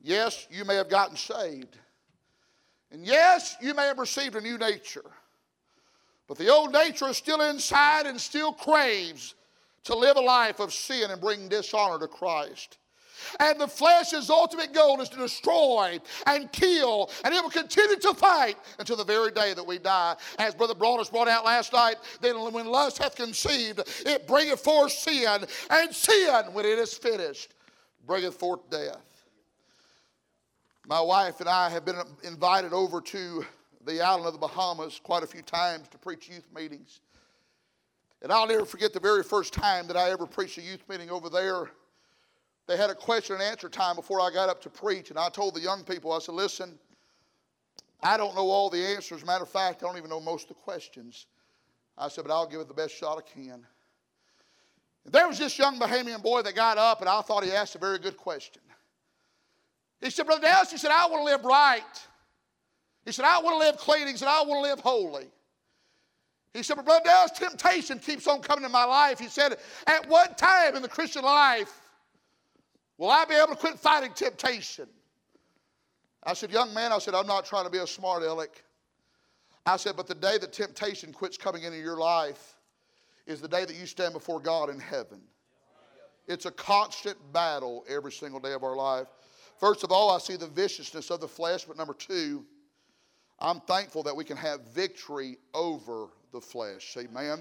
Yes, 0.00 0.48
you 0.50 0.64
may 0.64 0.76
have 0.76 0.88
gotten 0.88 1.16
saved. 1.16 1.76
And 2.90 3.04
yes, 3.04 3.56
you 3.60 3.74
may 3.74 3.84
have 3.84 3.98
received 3.98 4.34
a 4.34 4.40
new 4.40 4.56
nature. 4.56 5.04
But 6.30 6.38
the 6.38 6.48
old 6.48 6.72
nature 6.72 7.08
is 7.08 7.16
still 7.16 7.40
inside 7.40 8.06
and 8.06 8.20
still 8.20 8.52
craves 8.52 9.34
to 9.82 9.96
live 9.96 10.16
a 10.16 10.20
life 10.20 10.60
of 10.60 10.72
sin 10.72 11.10
and 11.10 11.20
bring 11.20 11.48
dishonor 11.48 11.98
to 11.98 12.06
Christ. 12.06 12.78
And 13.40 13.60
the 13.60 13.66
flesh's 13.66 14.30
ultimate 14.30 14.72
goal 14.72 15.00
is 15.00 15.08
to 15.08 15.16
destroy 15.16 15.98
and 16.28 16.52
kill, 16.52 17.10
and 17.24 17.34
it 17.34 17.42
will 17.42 17.50
continue 17.50 17.96
to 17.96 18.14
fight 18.14 18.56
until 18.78 18.94
the 18.94 19.02
very 19.02 19.32
day 19.32 19.54
that 19.54 19.66
we 19.66 19.78
die. 19.78 20.14
As 20.38 20.54
Brother 20.54 20.76
Broadus 20.76 21.10
brought 21.10 21.26
out 21.26 21.44
last 21.44 21.72
night, 21.72 21.96
then 22.20 22.36
when 22.52 22.66
lust 22.66 22.98
hath 22.98 23.16
conceived, 23.16 23.80
it 24.06 24.28
bringeth 24.28 24.60
forth 24.60 24.92
sin, 24.92 25.44
and 25.68 25.92
sin, 25.92 26.44
when 26.52 26.64
it 26.64 26.78
is 26.78 26.94
finished, 26.94 27.54
bringeth 28.06 28.36
forth 28.36 28.70
death. 28.70 29.24
My 30.86 31.00
wife 31.00 31.40
and 31.40 31.48
I 31.48 31.70
have 31.70 31.84
been 31.84 31.98
invited 32.22 32.72
over 32.72 33.00
to 33.00 33.44
the 33.86 34.00
island 34.00 34.26
of 34.26 34.32
the 34.32 34.38
Bahamas 34.38 35.00
quite 35.02 35.22
a 35.22 35.26
few 35.26 35.42
times 35.42 35.88
to 35.88 35.98
preach 35.98 36.28
youth 36.28 36.46
meetings. 36.54 37.00
And 38.22 38.30
I'll 38.30 38.46
never 38.46 38.66
forget 38.66 38.92
the 38.92 39.00
very 39.00 39.22
first 39.22 39.54
time 39.54 39.86
that 39.86 39.96
I 39.96 40.10
ever 40.10 40.26
preached 40.26 40.58
a 40.58 40.62
youth 40.62 40.82
meeting 40.88 41.10
over 41.10 41.30
there. 41.30 41.70
They 42.66 42.76
had 42.76 42.90
a 42.90 42.94
question 42.94 43.36
and 43.36 43.42
answer 43.42 43.68
time 43.68 43.96
before 43.96 44.20
I 44.20 44.30
got 44.30 44.48
up 44.48 44.60
to 44.62 44.70
preach, 44.70 45.10
and 45.10 45.18
I 45.18 45.28
told 45.28 45.54
the 45.54 45.60
young 45.60 45.82
people, 45.82 46.12
I 46.12 46.18
said, 46.18 46.34
listen, 46.34 46.78
I 48.02 48.16
don't 48.16 48.34
know 48.34 48.48
all 48.48 48.70
the 48.70 48.84
answers. 48.84 49.24
Matter 49.24 49.44
of 49.44 49.48
fact, 49.48 49.82
I 49.82 49.86
don't 49.86 49.96
even 49.96 50.10
know 50.10 50.20
most 50.20 50.50
of 50.50 50.56
the 50.56 50.62
questions. 50.62 51.26
I 51.96 52.08
said, 52.08 52.24
but 52.24 52.32
I'll 52.32 52.46
give 52.46 52.60
it 52.60 52.68
the 52.68 52.74
best 52.74 52.94
shot 52.94 53.18
I 53.18 53.40
can. 53.40 53.66
There 55.06 55.26
was 55.26 55.38
this 55.38 55.58
young 55.58 55.78
Bahamian 55.78 56.22
boy 56.22 56.42
that 56.42 56.54
got 56.54 56.78
up, 56.78 57.00
and 57.00 57.08
I 57.08 57.22
thought 57.22 57.42
he 57.42 57.52
asked 57.52 57.74
a 57.74 57.78
very 57.78 57.98
good 57.98 58.16
question. 58.16 58.62
He 60.00 60.10
said, 60.10 60.26
Brother 60.26 60.42
Dallas, 60.42 60.70
he 60.70 60.78
said, 60.78 60.90
I 60.90 61.06
want 61.08 61.20
to 61.20 61.24
live 61.24 61.44
right. 61.44 61.82
He 63.10 63.12
said, 63.12 63.24
I 63.24 63.40
want 63.40 63.60
to 63.60 63.66
live 63.66 63.76
clean. 63.76 64.06
He 64.06 64.16
said, 64.16 64.28
I 64.28 64.40
want 64.42 64.64
to 64.64 64.70
live 64.70 64.78
holy. 64.78 65.26
He 66.54 66.62
said, 66.62 66.76
but 66.76 66.84
Brother 66.84 67.02
Dallas, 67.06 67.32
temptation 67.32 67.98
keeps 67.98 68.28
on 68.28 68.40
coming 68.40 68.64
in 68.64 68.70
my 68.70 68.84
life. 68.84 69.18
He 69.18 69.26
said, 69.26 69.56
at 69.88 70.08
what 70.08 70.38
time 70.38 70.76
in 70.76 70.82
the 70.82 70.88
Christian 70.88 71.24
life 71.24 71.76
will 72.98 73.10
I 73.10 73.24
be 73.24 73.34
able 73.34 73.48
to 73.48 73.56
quit 73.56 73.80
fighting 73.80 74.12
temptation? 74.12 74.86
I 76.22 76.34
said, 76.34 76.52
young 76.52 76.72
man, 76.72 76.92
I 76.92 77.00
said, 77.00 77.14
I'm 77.14 77.26
not 77.26 77.44
trying 77.44 77.64
to 77.64 77.70
be 77.70 77.78
a 77.78 77.86
smart 77.86 78.22
aleck. 78.22 78.62
I 79.66 79.76
said, 79.76 79.96
but 79.96 80.06
the 80.06 80.14
day 80.14 80.38
that 80.38 80.52
temptation 80.52 81.12
quits 81.12 81.36
coming 81.36 81.64
into 81.64 81.78
your 81.78 81.96
life 81.96 82.54
is 83.26 83.40
the 83.40 83.48
day 83.48 83.64
that 83.64 83.74
you 83.74 83.86
stand 83.86 84.12
before 84.12 84.38
God 84.38 84.70
in 84.70 84.78
heaven. 84.78 85.20
It's 86.28 86.46
a 86.46 86.52
constant 86.52 87.16
battle 87.32 87.84
every 87.88 88.12
single 88.12 88.38
day 88.38 88.52
of 88.52 88.62
our 88.62 88.76
life. 88.76 89.08
First 89.58 89.82
of 89.82 89.90
all, 89.90 90.12
I 90.12 90.18
see 90.18 90.36
the 90.36 90.46
viciousness 90.46 91.10
of 91.10 91.20
the 91.20 91.26
flesh, 91.26 91.64
but 91.64 91.76
number 91.76 91.94
two, 91.94 92.46
I'm 93.40 93.60
thankful 93.60 94.02
that 94.02 94.14
we 94.14 94.24
can 94.24 94.36
have 94.36 94.60
victory 94.68 95.38
over 95.54 96.08
the 96.32 96.40
flesh. 96.40 96.96
Amen. 96.98 97.40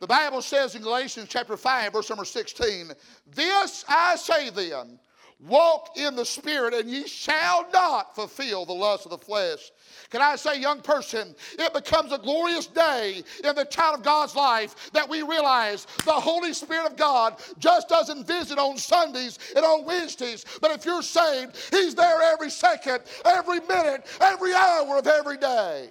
The 0.00 0.06
Bible 0.06 0.42
says 0.42 0.74
in 0.74 0.82
Galatians 0.82 1.28
chapter 1.30 1.56
5, 1.56 1.92
verse 1.92 2.10
number 2.10 2.24
16, 2.24 2.92
This 3.32 3.84
I 3.88 4.16
say 4.16 4.50
then, 4.50 4.98
walk 5.46 5.96
in 5.96 6.14
the 6.14 6.24
Spirit, 6.24 6.72
and 6.74 6.88
ye 6.88 7.06
shall 7.06 7.66
not 7.72 8.14
fulfill 8.14 8.64
the 8.64 8.72
lust 8.72 9.04
of 9.04 9.10
the 9.10 9.18
flesh. 9.18 9.70
Can 10.10 10.22
I 10.22 10.36
say, 10.36 10.60
young 10.60 10.80
person, 10.80 11.34
it 11.58 11.72
becomes 11.72 12.12
a 12.12 12.18
glorious 12.18 12.66
day 12.66 13.22
in 13.42 13.54
the 13.54 13.64
child 13.64 13.98
of 13.98 14.04
God's 14.04 14.36
life 14.36 14.90
that 14.92 15.08
we 15.08 15.22
realize 15.22 15.86
the 16.04 16.12
Holy 16.12 16.52
Spirit 16.52 16.86
of 16.86 16.96
God 16.96 17.40
just 17.58 17.88
doesn't 17.88 18.26
visit 18.26 18.58
on 18.58 18.76
Sundays 18.76 19.38
and 19.56 19.64
on 19.64 19.84
Wednesdays, 19.84 20.44
but 20.60 20.70
if 20.70 20.84
you're 20.84 21.02
saved, 21.02 21.56
He's 21.70 21.94
there 21.94 22.22
every 22.22 22.50
second, 22.50 23.00
every 23.24 23.60
minute, 23.60 24.06
every 24.20 24.54
hour 24.54 24.98
of 24.98 25.06
every 25.06 25.38
day. 25.38 25.90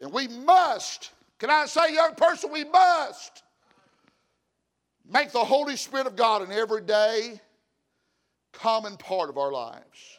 And 0.00 0.12
we 0.12 0.28
must, 0.28 1.10
can 1.38 1.50
I 1.50 1.66
say, 1.66 1.94
young 1.94 2.14
person, 2.14 2.50
we 2.52 2.64
must 2.64 3.42
make 5.10 5.32
the 5.32 5.44
Holy 5.44 5.76
Spirit 5.76 6.06
of 6.06 6.16
God 6.16 6.42
an 6.42 6.52
everyday, 6.52 7.40
common 8.52 8.96
part 8.96 9.30
of 9.30 9.38
our 9.38 9.52
lives. 9.52 10.18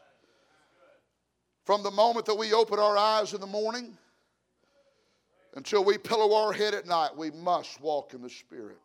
From 1.66 1.84
the 1.84 1.92
moment 1.92 2.26
that 2.26 2.36
we 2.36 2.54
open 2.54 2.80
our 2.80 2.98
eyes 2.98 3.34
in 3.34 3.42
the 3.42 3.48
morning 3.48 3.98
until 5.56 5.84
we 5.84 5.98
pillow 5.98 6.34
our 6.36 6.52
head 6.52 6.74
at 6.74 6.88
night, 6.88 7.16
we 7.16 7.32
must 7.32 7.80
walk 7.82 8.14
in 8.14 8.22
the 8.22 8.30
Spirit. 8.30 8.78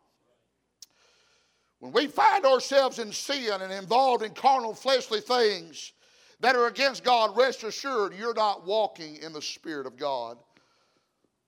When 1.81 1.93
we 1.93 2.07
find 2.07 2.47
ourselves 2.47 2.99
in 2.99 3.13
sin 3.13 3.61
and 3.61 3.73
involved 3.73 4.23
in 4.23 4.33
carnal, 4.33 4.75
fleshly 4.75 5.21
things 5.21 5.93
that 6.41 6.57
are 6.57 6.67
against 6.67 7.05
God, 7.05 7.37
rest 7.37 7.63
assured 7.65 8.15
you're 8.15 8.35
not 8.35 8.67
walking 8.67 9.17
in 9.17 9.33
the 9.33 9.43
Spirit 9.43 9.87
of 9.87 9.97
God. 9.97 10.39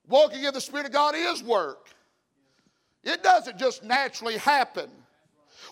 Walking 0.08 0.44
in 0.44 0.54
the 0.54 0.60
Spirit 0.60 0.86
of 0.86 0.92
God 0.92 1.14
is 1.16 1.42
work, 1.42 1.88
it 3.02 3.22
doesn't 3.22 3.58
just 3.58 3.84
naturally 3.84 4.36
happen. 4.36 4.90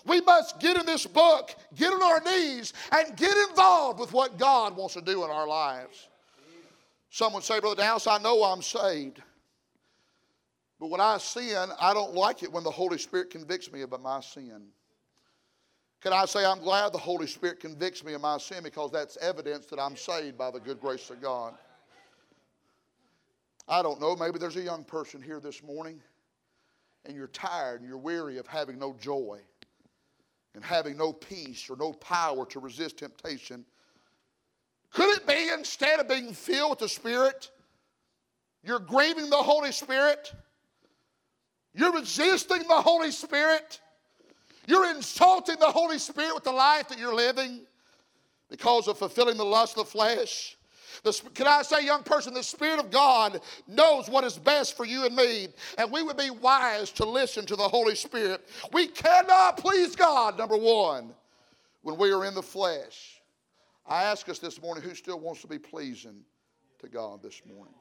We 0.05 0.21
must 0.21 0.59
get 0.59 0.77
in 0.77 0.85
this 0.85 1.05
book, 1.05 1.55
get 1.75 1.91
on 1.91 2.01
our 2.01 2.21
knees, 2.21 2.73
and 2.91 3.17
get 3.17 3.35
involved 3.49 3.99
with 3.99 4.13
what 4.13 4.37
God 4.37 4.77
wants 4.77 4.93
to 4.93 5.01
do 5.01 5.23
in 5.23 5.31
our 5.31 5.47
lives. 5.47 6.07
Someone 7.09 7.41
say, 7.41 7.59
Brother 7.59 7.77
Dallas, 7.77 8.07
I 8.07 8.17
know 8.19 8.43
I'm 8.43 8.61
saved. 8.61 9.21
But 10.79 10.89
when 10.89 11.01
I 11.01 11.17
sin, 11.17 11.69
I 11.79 11.93
don't 11.93 12.13
like 12.13 12.43
it 12.43 12.51
when 12.51 12.63
the 12.63 12.71
Holy 12.71 12.97
Spirit 12.97 13.29
convicts 13.29 13.71
me 13.71 13.81
about 13.81 14.01
my 14.01 14.19
sin. 14.19 14.67
Can 16.01 16.13
I 16.13 16.25
say 16.25 16.45
I'm 16.45 16.59
glad 16.59 16.93
the 16.93 16.99
Holy 16.99 17.25
Spirit 17.25 17.59
convicts 17.59 18.03
me 18.03 18.13
of 18.13 18.21
my 18.21 18.37
sin 18.37 18.63
because 18.63 18.91
that's 18.91 19.17
evidence 19.17 19.65
that 19.67 19.79
I'm 19.79 19.95
saved 19.95 20.37
by 20.37 20.51
the 20.51 20.59
good 20.59 20.79
grace 20.79 21.09
of 21.09 21.21
God? 21.21 21.55
I 23.67 23.81
don't 23.81 23.99
know, 23.99 24.15
maybe 24.15 24.37
there's 24.37 24.57
a 24.57 24.61
young 24.61 24.83
person 24.83 25.19
here 25.19 25.39
this 25.39 25.63
morning 25.63 25.99
and 27.05 27.15
you're 27.15 27.27
tired 27.27 27.81
and 27.81 27.89
you're 27.89 27.97
weary 27.97 28.37
of 28.37 28.45
having 28.45 28.77
no 28.77 28.95
joy. 28.99 29.39
And 30.55 30.63
having 30.63 30.97
no 30.97 31.11
peace 31.13 31.69
or 31.69 31.75
no 31.75 31.91
power 31.93 32.45
to 32.45 32.59
resist 32.59 32.97
temptation. 32.97 33.65
Could 34.91 35.17
it 35.17 35.27
be 35.27 35.49
instead 35.53 35.99
of 35.99 36.07
being 36.07 36.33
filled 36.33 36.71
with 36.71 36.79
the 36.79 36.89
Spirit, 36.89 37.51
you're 38.63 38.79
grieving 38.79 39.29
the 39.29 39.35
Holy 39.35 39.73
Spirit? 39.73 40.33
You're 41.73 41.91
resisting 41.91 42.63
the 42.69 42.81
Holy 42.81 43.11
Spirit? 43.11 43.81
You're 44.65 44.89
insulting 44.95 45.57
the 45.59 45.65
Holy 45.65 45.99
Spirit 45.99 46.33
with 46.33 46.45
the 46.45 46.51
life 46.51 46.87
that 46.87 46.97
you're 46.97 47.13
living 47.13 47.61
because 48.49 48.87
of 48.87 48.97
fulfilling 48.97 49.35
the 49.37 49.45
lust 49.45 49.77
of 49.77 49.85
the 49.85 49.91
flesh? 49.91 50.54
The, 51.03 51.19
can 51.33 51.47
I 51.47 51.61
say, 51.61 51.85
young 51.85 52.03
person, 52.03 52.33
the 52.33 52.43
Spirit 52.43 52.79
of 52.79 52.91
God 52.91 53.41
knows 53.67 54.09
what 54.09 54.23
is 54.23 54.37
best 54.37 54.77
for 54.77 54.85
you 54.85 55.05
and 55.05 55.15
me, 55.15 55.47
and 55.77 55.91
we 55.91 56.03
would 56.03 56.17
be 56.17 56.29
wise 56.29 56.91
to 56.91 57.05
listen 57.05 57.45
to 57.47 57.55
the 57.55 57.67
Holy 57.67 57.95
Spirit. 57.95 58.47
We 58.71 58.87
cannot 58.87 59.57
please 59.57 59.95
God, 59.95 60.37
number 60.37 60.57
one, 60.57 61.13
when 61.81 61.97
we 61.97 62.11
are 62.11 62.25
in 62.25 62.33
the 62.33 62.43
flesh. 62.43 63.21
I 63.87 64.03
ask 64.03 64.27
us 64.29 64.39
this 64.39 64.61
morning 64.61 64.83
who 64.83 64.95
still 64.95 65.19
wants 65.19 65.41
to 65.41 65.47
be 65.47 65.59
pleasing 65.59 66.23
to 66.79 66.87
God 66.87 67.21
this 67.21 67.41
morning? 67.45 67.73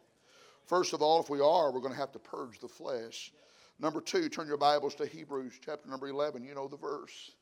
First 0.67 0.93
of 0.93 1.03
all, 1.03 1.21
if 1.21 1.29
we 1.29 1.41
are, 1.41 1.73
we're 1.73 1.81
going 1.81 1.93
to 1.93 1.99
have 1.99 2.13
to 2.13 2.19
purge 2.19 2.59
the 2.59 2.69
flesh. 2.69 3.33
Number 3.79 4.01
two, 4.01 4.29
turn 4.29 4.47
your 4.47 4.57
Bibles 4.57 4.95
to 4.97 5.07
Hebrews 5.07 5.55
chapter 5.65 5.89
number 5.89 6.09
11. 6.09 6.43
You 6.43 6.55
know 6.55 6.69
the 6.69 6.77
verse. 6.77 7.33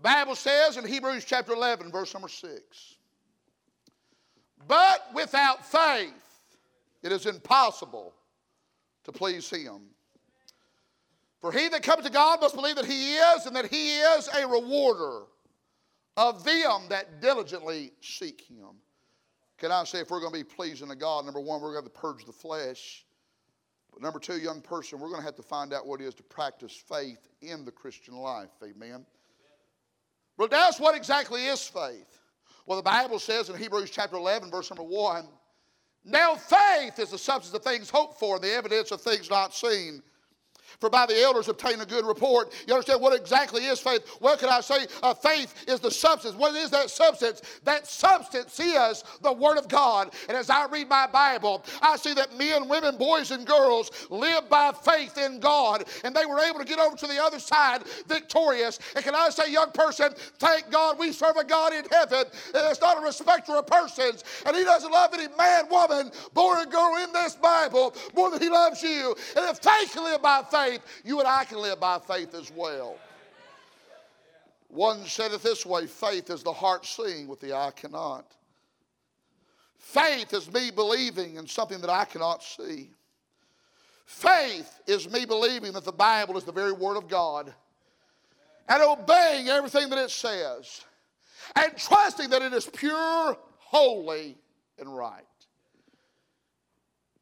The 0.00 0.08
Bible 0.08 0.34
says 0.34 0.78
in 0.78 0.86
Hebrews 0.86 1.26
chapter 1.26 1.52
11, 1.52 1.92
verse 1.92 2.14
number 2.14 2.28
6 2.28 2.94
But 4.66 5.10
without 5.12 5.66
faith, 5.66 6.14
it 7.02 7.12
is 7.12 7.26
impossible 7.26 8.14
to 9.04 9.12
please 9.12 9.50
Him. 9.50 9.82
For 11.42 11.52
he 11.52 11.68
that 11.68 11.82
comes 11.82 12.04
to 12.06 12.10
God 12.10 12.40
must 12.40 12.54
believe 12.54 12.76
that 12.76 12.86
He 12.86 13.16
is, 13.16 13.44
and 13.44 13.54
that 13.54 13.66
He 13.66 13.98
is 13.98 14.28
a 14.28 14.48
rewarder 14.48 15.24
of 16.16 16.44
them 16.44 16.86
that 16.88 17.20
diligently 17.20 17.92
seek 18.00 18.40
Him. 18.48 18.76
Can 19.58 19.70
I 19.70 19.84
say, 19.84 20.00
if 20.00 20.10
we're 20.10 20.20
going 20.20 20.32
to 20.32 20.38
be 20.38 20.44
pleasing 20.44 20.88
to 20.88 20.96
God, 20.96 21.26
number 21.26 21.40
one, 21.40 21.60
we're 21.60 21.74
going 21.74 21.84
to, 21.84 21.90
purge 21.90 22.24
the 22.24 22.32
flesh. 22.32 23.04
But 23.92 24.00
number 24.00 24.18
two, 24.18 24.38
young 24.38 24.62
person, 24.62 24.98
we're 24.98 25.10
going 25.10 25.20
to 25.20 25.26
have 25.26 25.36
to 25.36 25.42
find 25.42 25.74
out 25.74 25.86
what 25.86 26.00
it 26.00 26.04
is 26.04 26.14
to 26.14 26.22
practice 26.22 26.72
faith 26.72 27.28
in 27.42 27.66
the 27.66 27.70
Christian 27.70 28.14
life. 28.14 28.48
Amen. 28.62 29.04
Well, 30.40 30.48
that's 30.48 30.80
what 30.80 30.96
exactly 30.96 31.44
is 31.44 31.60
faith. 31.60 32.18
Well, 32.64 32.78
the 32.78 32.82
Bible 32.82 33.18
says 33.18 33.50
in 33.50 33.58
Hebrews 33.58 33.90
chapter 33.90 34.16
11, 34.16 34.50
verse 34.50 34.70
number 34.70 34.82
1 34.82 35.28
Now 36.02 36.34
faith 36.34 36.98
is 36.98 37.10
the 37.10 37.18
substance 37.18 37.54
of 37.54 37.62
things 37.62 37.90
hoped 37.90 38.18
for, 38.18 38.36
and 38.36 38.44
the 38.44 38.50
evidence 38.50 38.90
of 38.90 39.02
things 39.02 39.28
not 39.28 39.52
seen. 39.52 40.02
For 40.80 40.88
by 40.88 41.06
the 41.06 41.20
elders 41.22 41.48
obtain 41.48 41.80
a 41.80 41.86
good 41.86 42.06
report. 42.06 42.52
You 42.66 42.74
understand 42.74 43.02
what 43.02 43.14
exactly 43.14 43.66
is 43.66 43.80
faith? 43.80 44.08
What 44.18 44.38
can 44.38 44.48
I 44.48 44.60
say? 44.60 44.86
Uh, 45.02 45.12
faith 45.12 45.54
is 45.68 45.80
the 45.80 45.90
substance. 45.90 46.34
What 46.34 46.54
is 46.54 46.70
that 46.70 46.88
substance? 46.88 47.42
That 47.64 47.86
substance 47.86 48.58
is 48.58 49.04
the 49.22 49.32
Word 49.32 49.58
of 49.58 49.68
God. 49.68 50.12
And 50.28 50.36
as 50.36 50.48
I 50.48 50.66
read 50.66 50.88
my 50.88 51.06
Bible, 51.06 51.64
I 51.82 51.96
see 51.96 52.14
that 52.14 52.36
men, 52.38 52.68
women, 52.68 52.96
boys, 52.96 53.30
and 53.30 53.46
girls 53.46 53.90
live 54.08 54.48
by 54.48 54.72
faith 54.72 55.18
in 55.18 55.38
God. 55.38 55.84
And 56.02 56.14
they 56.14 56.24
were 56.24 56.40
able 56.40 56.58
to 56.60 56.64
get 56.64 56.78
over 56.78 56.96
to 56.96 57.06
the 57.06 57.22
other 57.22 57.38
side 57.38 57.82
victorious. 58.08 58.78
And 58.96 59.04
can 59.04 59.14
I 59.14 59.28
say, 59.28 59.52
young 59.52 59.72
person, 59.72 60.12
thank 60.38 60.70
God 60.70 60.98
we 60.98 61.12
serve 61.12 61.36
a 61.36 61.44
God 61.44 61.74
in 61.74 61.84
heaven 61.90 62.24
that 62.52 62.70
is 62.70 62.80
not 62.80 62.98
a 62.98 63.00
respecter 63.02 63.56
of 63.56 63.66
persons. 63.66 64.24
And 64.46 64.56
He 64.56 64.64
doesn't 64.64 64.90
love 64.90 65.12
any 65.12 65.28
man, 65.36 65.68
woman, 65.70 66.10
boy, 66.32 66.62
or 66.62 66.66
girl 66.66 66.96
in 67.04 67.12
this 67.12 67.36
Bible 67.36 67.94
more 68.14 68.30
than 68.30 68.40
He 68.40 68.48
loves 68.48 68.82
you. 68.82 69.14
And 69.36 69.44
if 69.50 69.60
can 69.60 70.04
live 70.04 70.22
by 70.22 70.42
faith, 70.50 70.69
faith, 70.70 71.02
you 71.04 71.18
and 71.18 71.28
I 71.28 71.44
can 71.44 71.58
live 71.58 71.80
by 71.80 71.98
faith 71.98 72.34
as 72.34 72.50
well. 72.52 72.96
One 74.68 75.04
said 75.04 75.32
it 75.32 75.42
this 75.42 75.66
way 75.66 75.86
faith 75.86 76.30
is 76.30 76.42
the 76.42 76.52
heart 76.52 76.86
seeing 76.86 77.26
what 77.26 77.40
the 77.40 77.54
eye 77.54 77.72
cannot. 77.74 78.24
Faith 79.78 80.32
is 80.32 80.52
me 80.52 80.70
believing 80.70 81.36
in 81.36 81.46
something 81.46 81.80
that 81.80 81.90
I 81.90 82.04
cannot 82.04 82.42
see. 82.42 82.90
Faith 84.04 84.80
is 84.86 85.10
me 85.10 85.24
believing 85.24 85.72
that 85.72 85.84
the 85.84 85.92
Bible 85.92 86.36
is 86.36 86.44
the 86.44 86.52
very 86.52 86.72
Word 86.72 86.96
of 86.96 87.08
God 87.08 87.52
and 88.68 88.82
obeying 88.82 89.48
everything 89.48 89.88
that 89.90 89.98
it 89.98 90.10
says 90.10 90.84
and 91.56 91.76
trusting 91.76 92.30
that 92.30 92.42
it 92.42 92.52
is 92.52 92.66
pure, 92.66 93.36
holy, 93.58 94.36
and 94.78 94.94
right. 94.94 95.24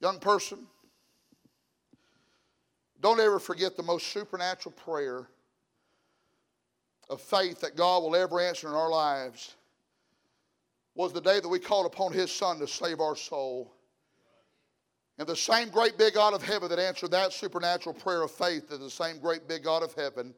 Young 0.01 0.19
person, 0.19 0.67
don't 3.01 3.21
ever 3.21 3.39
forget 3.39 3.77
the 3.77 3.83
most 3.83 4.09
supernatural 4.09 4.75
prayer 4.75 5.29
of 7.09 7.21
faith 7.21 7.61
that 7.61 7.77
God 7.77 8.03
will 8.03 8.17
ever 8.17 8.41
answer 8.41 8.69
in 8.69 8.75
our 8.75 8.91
lives 8.91 9.55
was 10.95 11.13
the 11.13 11.21
day 11.21 11.41
that 11.41 11.49
we 11.49 11.61
called 11.61 11.87
upon 11.87 12.13
His 12.13 12.33
Son 12.33 12.59
to 12.59 12.67
save 12.67 13.01
our 13.01 13.15
soul. 13.15 13.73
And 15.19 15.27
the 15.29 15.37
same 15.37 15.69
great 15.69 15.97
big 15.97 16.15
God 16.15 16.35
of 16.35 16.43
heaven 16.43 16.69
that 16.69 16.79
answered 16.79 17.13
that 17.13 17.33
supernatural 17.33 17.95
prayer 17.95 18.23
of 18.23 18.31
faith 18.31 18.71
is 18.71 18.81
the 18.81 18.91
same 18.91 19.19
great 19.19 19.49
big 19.49 19.65
God 19.65 19.83
of 19.83 19.95
heaven 19.95 20.35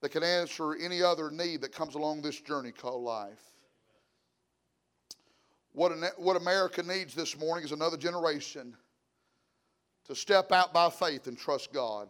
that 0.00 0.10
can 0.10 0.22
answer 0.22 0.74
any 0.74 1.02
other 1.02 1.30
need 1.30 1.62
that 1.62 1.72
comes 1.72 1.94
along 1.94 2.20
this 2.20 2.40
journey 2.40 2.72
called 2.72 3.02
life. 3.02 3.40
What, 5.72 5.92
what 6.18 6.36
America 6.36 6.82
needs 6.82 7.14
this 7.14 7.38
morning 7.38 7.64
is 7.64 7.72
another 7.72 7.96
generation 7.96 8.76
to 10.06 10.14
step 10.14 10.52
out 10.52 10.72
by 10.72 10.90
faith 10.90 11.26
and 11.26 11.38
trust 11.38 11.72
God. 11.72 12.08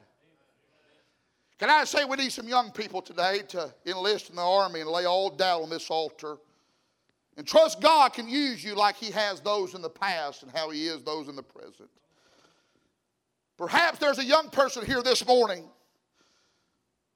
Can 1.59 1.71
I 1.71 1.85
say 1.85 2.05
we 2.05 2.17
need 2.17 2.33
some 2.33 2.49
young 2.49 2.73
people 2.73 3.01
today 3.01 3.43
to 3.49 3.73
enlist 3.87 4.31
in 4.31 4.37
the 4.37 4.43
army 4.43 4.81
and 4.81 4.91
lay 4.91 5.05
all 5.05 5.31
down 5.31 5.63
on 5.63 5.71
this 5.71 5.89
altar 5.91 6.37
and 7.37 7.47
trust 7.47 7.81
God 7.81 8.13
can 8.13 8.29
use 8.29 8.63
you 8.63 8.75
like 8.75 8.97
He 8.97 9.11
has 9.11 9.41
those 9.41 9.75
in 9.75 9.83
the 9.83 9.91
past 9.91 10.43
and 10.43 10.53
how 10.53 10.71
He 10.71 10.87
is 10.87 11.03
those 11.03 11.29
in 11.29 11.37
the 11.37 11.43
present. 11.43 11.91
Perhaps 13.57 13.99
there's 13.99 14.19
a 14.19 14.25
young 14.25 14.51
person 14.51 14.85
here 14.85 15.03
this 15.03 15.27
morning. 15.27 15.65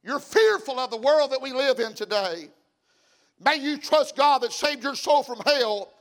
You're 0.03 0.21
fearful 0.21 0.79
of 0.79 0.91
the 0.91 0.97
world 0.97 1.33
that 1.33 1.43
we 1.43 1.53
live 1.53 1.81
in 1.81 1.95
today. 1.95 2.49
May 3.41 3.57
you 3.57 3.77
trust 3.77 4.17
God 4.17 4.43
that 4.43 4.53
saved 4.53 4.83
your 4.83 4.95
soul 4.95 5.23
from 5.23 5.41
hell 5.41 5.93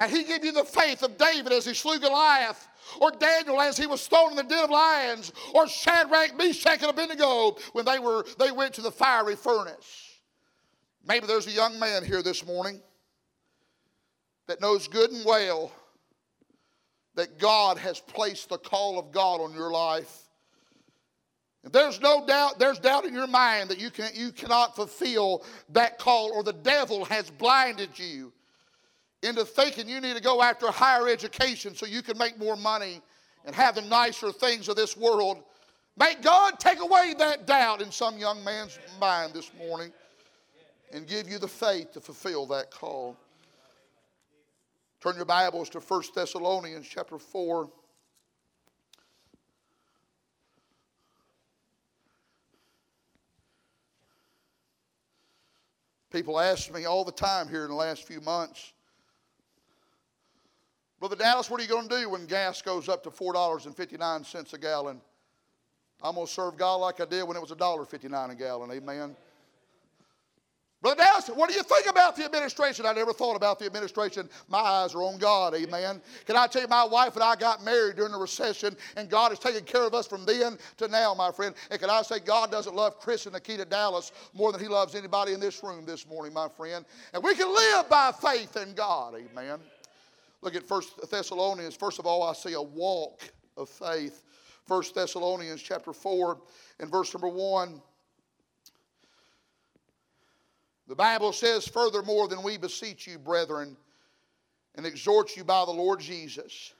and 0.00 0.10
He 0.10 0.24
give 0.24 0.44
you 0.44 0.52
the 0.52 0.64
faith 0.64 1.02
of 1.02 1.16
David 1.16 1.52
as 1.52 1.66
he 1.66 1.74
slew 1.74 1.98
Goliath 1.98 2.66
or 3.00 3.10
Daniel 3.10 3.60
as 3.60 3.76
he 3.76 3.86
was 3.86 4.06
thrown 4.06 4.30
in 4.30 4.36
the 4.36 4.42
den 4.42 4.64
of 4.64 4.70
lions, 4.70 5.32
or 5.54 5.68
Shadrach, 5.68 6.36
Meshach, 6.36 6.80
and 6.80 6.90
Abednego 6.90 7.56
when 7.72 7.84
they, 7.84 7.98
were, 7.98 8.24
they 8.38 8.50
went 8.50 8.74
to 8.74 8.80
the 8.80 8.90
fiery 8.90 9.36
furnace. 9.36 10.18
Maybe 11.06 11.26
there's 11.26 11.46
a 11.46 11.52
young 11.52 11.78
man 11.78 12.04
here 12.04 12.22
this 12.22 12.44
morning 12.44 12.80
that 14.46 14.60
knows 14.60 14.88
good 14.88 15.10
and 15.10 15.24
well 15.24 15.72
that 17.14 17.38
God 17.38 17.78
has 17.78 18.00
placed 18.00 18.48
the 18.48 18.58
call 18.58 18.98
of 18.98 19.12
God 19.12 19.40
on 19.40 19.54
your 19.54 19.70
life. 19.70 20.22
And 21.62 21.72
there's 21.72 22.00
no 22.00 22.26
doubt, 22.26 22.58
there's 22.58 22.78
doubt 22.78 23.04
in 23.04 23.12
your 23.12 23.26
mind 23.26 23.68
that 23.70 23.78
you, 23.78 23.90
can, 23.90 24.10
you 24.14 24.32
cannot 24.32 24.74
fulfill 24.74 25.44
that 25.70 25.98
call, 25.98 26.32
or 26.32 26.42
the 26.42 26.52
devil 26.52 27.04
has 27.04 27.30
blinded 27.30 27.98
you 27.98 28.32
into 29.22 29.44
thinking 29.44 29.88
you 29.88 30.00
need 30.00 30.16
to 30.16 30.22
go 30.22 30.42
after 30.42 30.66
a 30.66 30.70
higher 30.70 31.08
education 31.08 31.74
so 31.74 31.86
you 31.86 32.02
can 32.02 32.16
make 32.16 32.38
more 32.38 32.56
money 32.56 33.00
and 33.44 33.54
have 33.54 33.74
the 33.74 33.82
nicer 33.82 34.32
things 34.32 34.68
of 34.68 34.76
this 34.76 34.96
world. 34.96 35.42
May 35.96 36.14
God 36.22 36.58
take 36.58 36.80
away 36.80 37.14
that 37.18 37.46
doubt 37.46 37.82
in 37.82 37.90
some 37.90 38.16
young 38.16 38.42
man's 38.42 38.78
mind 38.98 39.34
this 39.34 39.50
morning 39.58 39.92
and 40.92 41.06
give 41.06 41.28
you 41.28 41.38
the 41.38 41.48
faith 41.48 41.92
to 41.92 42.00
fulfill 42.00 42.46
that 42.46 42.70
call. 42.70 43.16
Turn 45.02 45.16
your 45.16 45.24
Bibles 45.24 45.68
to 45.70 45.80
1 45.80 46.02
Thessalonians 46.14 46.86
chapter 46.88 47.18
4. 47.18 47.70
People 56.10 56.40
ask 56.40 56.72
me 56.72 56.86
all 56.86 57.04
the 57.04 57.12
time 57.12 57.48
here 57.48 57.62
in 57.64 57.70
the 57.70 57.76
last 57.76 58.04
few 58.04 58.20
months 58.20 58.72
Brother 61.00 61.16
Dallas, 61.16 61.48
what 61.48 61.58
are 61.60 61.62
you 61.64 61.68
going 61.68 61.88
to 61.88 62.00
do 62.02 62.10
when 62.10 62.26
gas 62.26 62.60
goes 62.60 62.88
up 62.88 63.02
to 63.04 63.10
$4.59 63.10 64.52
a 64.52 64.58
gallon? 64.58 65.00
I'm 66.02 66.14
going 66.14 66.26
to 66.26 66.32
serve 66.32 66.58
God 66.58 66.76
like 66.76 67.00
I 67.00 67.06
did 67.06 67.26
when 67.26 67.36
it 67.36 67.40
was 67.40 67.50
$1.59 67.50 68.30
a 68.30 68.34
gallon. 68.34 68.70
Amen. 68.70 69.16
Brother 70.82 71.02
Dallas, 71.02 71.28
what 71.28 71.50
do 71.50 71.54
you 71.54 71.62
think 71.62 71.90
about 71.90 72.16
the 72.16 72.24
administration? 72.24 72.86
I 72.86 72.92
never 72.92 73.12
thought 73.12 73.36
about 73.36 73.58
the 73.58 73.66
administration. 73.66 74.30
My 74.48 74.58
eyes 74.58 74.94
are 74.94 75.02
on 75.02 75.18
God, 75.18 75.54
amen. 75.54 76.00
Can 76.24 76.36
I 76.36 76.46
tell 76.46 76.62
you, 76.62 76.68
my 76.68 76.84
wife 76.84 77.16
and 77.16 77.22
I 77.22 77.36
got 77.36 77.62
married 77.62 77.96
during 77.96 78.12
the 78.12 78.18
recession, 78.18 78.74
and 78.96 79.10
God 79.10 79.30
has 79.30 79.38
taken 79.38 79.62
care 79.64 79.82
of 79.82 79.92
us 79.92 80.06
from 80.06 80.24
then 80.24 80.56
to 80.78 80.88
now, 80.88 81.12
my 81.12 81.32
friend. 81.32 81.54
And 81.70 81.78
can 81.78 81.90
I 81.90 82.00
say, 82.00 82.18
God 82.18 82.50
doesn't 82.50 82.74
love 82.74 82.98
Chris 82.98 83.26
and 83.26 83.34
Nikita 83.34 83.66
Dallas 83.66 84.12
more 84.32 84.52
than 84.52 84.60
He 84.60 84.68
loves 84.68 84.94
anybody 84.94 85.34
in 85.34 85.40
this 85.40 85.62
room 85.62 85.84
this 85.84 86.08
morning, 86.08 86.32
my 86.32 86.48
friend. 86.48 86.86
And 87.12 87.22
we 87.22 87.34
can 87.34 87.48
live 87.54 87.90
by 87.90 88.12
faith 88.12 88.56
in 88.56 88.72
God, 88.72 89.14
amen. 89.16 89.60
Look 90.42 90.54
at 90.54 90.66
First 90.66 91.10
Thessalonians. 91.10 91.76
First 91.76 91.98
of 91.98 92.06
all, 92.06 92.22
I 92.22 92.32
see 92.32 92.54
a 92.54 92.62
walk 92.62 93.22
of 93.56 93.68
faith. 93.68 94.24
First 94.66 94.94
Thessalonians 94.94 95.60
chapter 95.60 95.92
4 95.92 96.40
and 96.78 96.90
verse 96.90 97.12
number 97.12 97.28
1. 97.28 97.80
The 100.88 100.94
Bible 100.96 101.32
says, 101.32 101.68
Furthermore, 101.68 102.26
than 102.26 102.42
we 102.42 102.56
beseech 102.56 103.06
you, 103.06 103.18
brethren, 103.18 103.76
and 104.76 104.86
exhort 104.86 105.36
you 105.36 105.44
by 105.44 105.64
the 105.64 105.70
Lord 105.72 106.00
Jesus, 106.00 106.72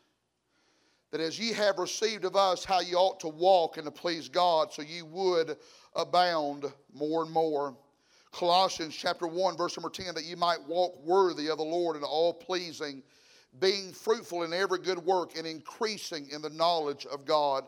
that 1.11 1.21
as 1.21 1.39
ye 1.39 1.53
have 1.53 1.79
received 1.79 2.25
of 2.25 2.37
us 2.37 2.65
how 2.65 2.81
ye 2.81 2.95
ought 2.95 3.21
to 3.21 3.29
walk 3.29 3.77
and 3.77 3.85
to 3.85 3.91
please 3.91 4.29
God, 4.29 4.73
so 4.73 4.83
ye 4.83 5.03
would 5.03 5.57
abound 5.95 6.65
more 6.95 7.25
and 7.25 7.31
more. 7.31 7.77
Colossians 8.33 8.95
chapter 8.95 9.27
1, 9.27 9.57
verse 9.57 9.77
number 9.77 9.91
10, 9.91 10.15
that 10.15 10.25
ye 10.25 10.35
might 10.35 10.63
walk 10.67 10.97
worthy 11.05 11.49
of 11.49 11.59
the 11.59 11.65
Lord 11.65 11.97
and 11.97 12.05
all 12.05 12.33
pleasing, 12.33 13.03
being 13.59 13.93
fruitful 13.93 14.45
in 14.45 14.53
every 14.53 14.79
good 14.79 14.99
work 14.99 15.37
and 15.37 15.47
increasing 15.47 16.29
in 16.31 16.41
the 16.41 16.51
knowledge 16.51 17.07
of 17.07 17.25
God. 17.25 17.65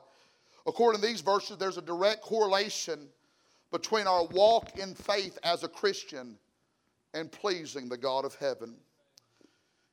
According 0.67 1.01
to 1.01 1.07
these 1.07 1.21
verses, 1.21 1.57
there's 1.57 1.79
a 1.79 1.83
direct 1.83 2.23
correlation 2.23 3.09
between 3.73 4.07
our 4.07 4.27
walk 4.27 4.79
in 4.79 4.95
faith 4.95 5.39
as 5.43 5.65
a 5.65 5.69
Christian 5.69 6.39
and 7.15 7.33
pleasing 7.33 7.89
the 7.89 7.97
God 7.97 8.25
of 8.25 8.35
heaven. 8.37 8.77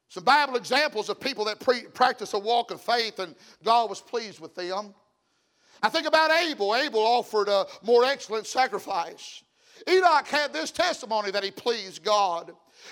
Some 0.10 0.24
Bible 0.24 0.56
examples 0.56 1.10
of 1.10 1.20
people 1.20 1.46
that 1.46 1.60
pre- 1.60 1.84
practice 1.84 2.34
a 2.34 2.40
walk 2.40 2.72
of 2.72 2.82
faith 2.82 3.20
and 3.20 3.36
God 3.64 3.90
was 3.90 4.02
pleased 4.02 4.40
with 4.40 4.56
them. 4.56 4.94
I 5.82 5.90
think 5.90 6.08
about 6.08 6.32
Abel. 6.32 6.76
Abel 6.76 7.00
offered 7.00 7.48
a 7.48 7.66
more 7.84 8.04
excellent 8.04 8.48
sacrifice. 8.48 9.44
Enoch 9.88 10.28
had 10.28 10.52
this 10.52 10.72
testimony 10.72 11.32
that 11.32 11.44
he 11.44 11.52
pleased 11.52 12.04
God. 12.04 12.52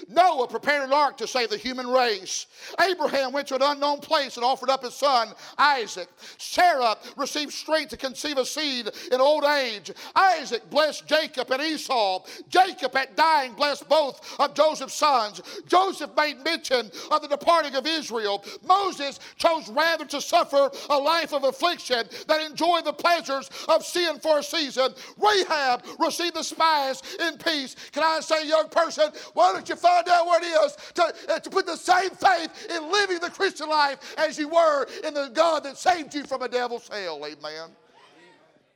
Noah 0.09 0.47
prepared 0.47 0.83
an 0.83 0.93
ark 0.93 1.17
to 1.17 1.27
save 1.27 1.49
the 1.49 1.57
human 1.57 1.87
race. 1.87 2.47
Abraham 2.79 3.31
went 3.31 3.47
to 3.47 3.55
an 3.55 3.61
unknown 3.61 3.99
place 3.99 4.35
and 4.35 4.45
offered 4.45 4.69
up 4.69 4.83
his 4.83 4.93
son 4.93 5.33
Isaac. 5.57 6.09
Sarah 6.37 6.97
received 7.15 7.53
strength 7.53 7.89
to 7.89 7.97
conceive 7.97 8.37
a 8.37 8.45
seed 8.45 8.89
in 9.11 9.21
old 9.21 9.43
age. 9.43 9.91
Isaac 10.15 10.69
blessed 10.69 11.07
Jacob 11.07 11.49
and 11.51 11.61
Esau. 11.61 12.23
Jacob, 12.49 12.95
at 12.95 13.15
dying, 13.15 13.53
blessed 13.53 13.87
both 13.87 14.21
of 14.39 14.53
Joseph's 14.53 14.93
sons. 14.93 15.41
Joseph 15.67 16.11
made 16.15 16.43
mention 16.43 16.91
of 17.11 17.21
the 17.21 17.27
departing 17.27 17.75
of 17.75 17.87
Israel. 17.87 18.43
Moses 18.65 19.19
chose 19.37 19.69
rather 19.69 20.05
to 20.05 20.21
suffer 20.21 20.69
a 20.89 20.97
life 20.97 21.33
of 21.33 21.43
affliction 21.43 22.07
than 22.27 22.41
enjoy 22.41 22.81
the 22.81 22.93
pleasures 22.93 23.49
of 23.69 23.85
sin 23.85 24.19
for 24.19 24.39
a 24.39 24.43
season. 24.43 24.93
Rahab 25.17 25.83
received 25.99 26.35
the 26.35 26.43
spies 26.43 27.01
in 27.19 27.37
peace. 27.37 27.75
Can 27.91 28.03
I 28.03 28.19
say, 28.19 28.47
young 28.47 28.69
person, 28.69 29.11
why 29.33 29.53
don't 29.53 29.67
you 29.69 29.75
find 29.77 30.07
out 30.09 30.25
what 30.25 30.43
it 30.43 30.47
is 30.47 30.77
to, 30.95 31.13
uh, 31.29 31.39
to 31.39 31.49
put 31.49 31.65
the 31.65 31.75
same 31.75 32.09
faith 32.09 32.67
in 32.69 32.91
living 32.91 33.19
the 33.19 33.29
Christian 33.29 33.69
life 33.69 34.15
as 34.17 34.37
you 34.37 34.47
were 34.47 34.87
in 35.03 35.13
the 35.13 35.29
God 35.33 35.63
that 35.63 35.77
saved 35.77 36.13
you 36.13 36.23
from 36.23 36.41
a 36.41 36.47
devil's 36.47 36.87
hell. 36.87 37.23
Amen. 37.25 37.69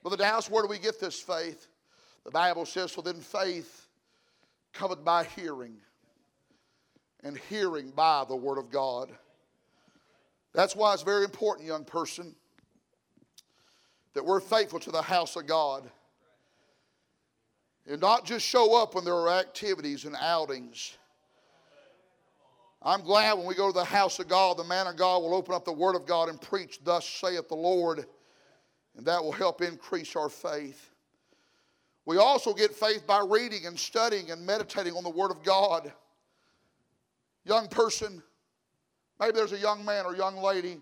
Brother 0.02 0.18
Dallas, 0.18 0.50
where 0.50 0.64
do 0.64 0.70
we 0.70 0.80
get 0.80 1.00
this 1.00 1.20
faith? 1.20 1.68
The 2.26 2.32
Bible 2.32 2.66
says, 2.66 2.92
For 2.92 3.02
then 3.02 3.20
faith 3.20 3.88
cometh 4.74 5.04
by 5.04 5.26
hearing, 5.26 5.76
and 7.24 7.38
hearing 7.50 7.92
by 7.92 8.26
the 8.28 8.36
Word 8.36 8.58
of 8.58 8.72
God. 8.72 9.12
That's 10.54 10.76
why 10.76 10.94
it's 10.94 11.04
very 11.04 11.24
important, 11.24 11.68
young 11.68 11.86
person, 11.86 12.36
that 14.14 14.26
we're 14.26 14.40
faithful 14.40 14.80
to 14.80 14.92
the 14.92 15.02
house 15.02 15.36
of 15.36 15.48
God 15.48 15.90
and 17.88 18.00
not 18.00 18.26
just 18.26 18.46
show 18.46 18.82
up 18.82 18.96
when 18.96 19.04
there 19.04 19.16
are 19.16 19.30
activities 19.30 20.06
and 20.06 20.16
outings. 20.20 20.98
I'm 22.84 23.02
glad 23.02 23.38
when 23.38 23.46
we 23.46 23.54
go 23.54 23.68
to 23.68 23.74
the 23.74 23.86
house 23.86 24.20
of 24.20 24.28
God, 24.28 24.58
the 24.58 24.64
man 24.64 24.88
of 24.88 24.96
God 24.96 25.22
will 25.22 25.36
open 25.36 25.54
up 25.54 25.66
the 25.66 25.72
Word 25.72 25.96
of 25.96 26.06
God 26.06 26.30
and 26.30 26.42
preach, 26.42 26.80
Thus 26.84 27.08
saith 27.08 27.48
the 27.48 27.56
Lord, 27.56 28.06
and 28.98 29.06
that 29.06 29.24
will 29.24 29.32
help 29.32 29.62
increase 29.62 30.16
our 30.16 30.30
faith. 30.30 30.90
We 32.06 32.18
also 32.18 32.54
get 32.54 32.74
faith 32.74 33.06
by 33.06 33.24
reading 33.28 33.68
and 33.68 33.80
studying 33.80 34.32
and 34.32 34.44
meditating 34.46 34.94
on 34.94 35.04
the 35.04 35.10
Word 35.12 35.30
of 35.30 35.44
God. 35.44 35.92
Young 37.46 37.68
person, 37.68 38.24
maybe 39.20 39.34
there's 39.34 39.54
a 39.54 39.60
young 39.60 39.86
man 39.86 40.06
or 40.06 40.16
young 40.16 40.38
lady 40.38 40.82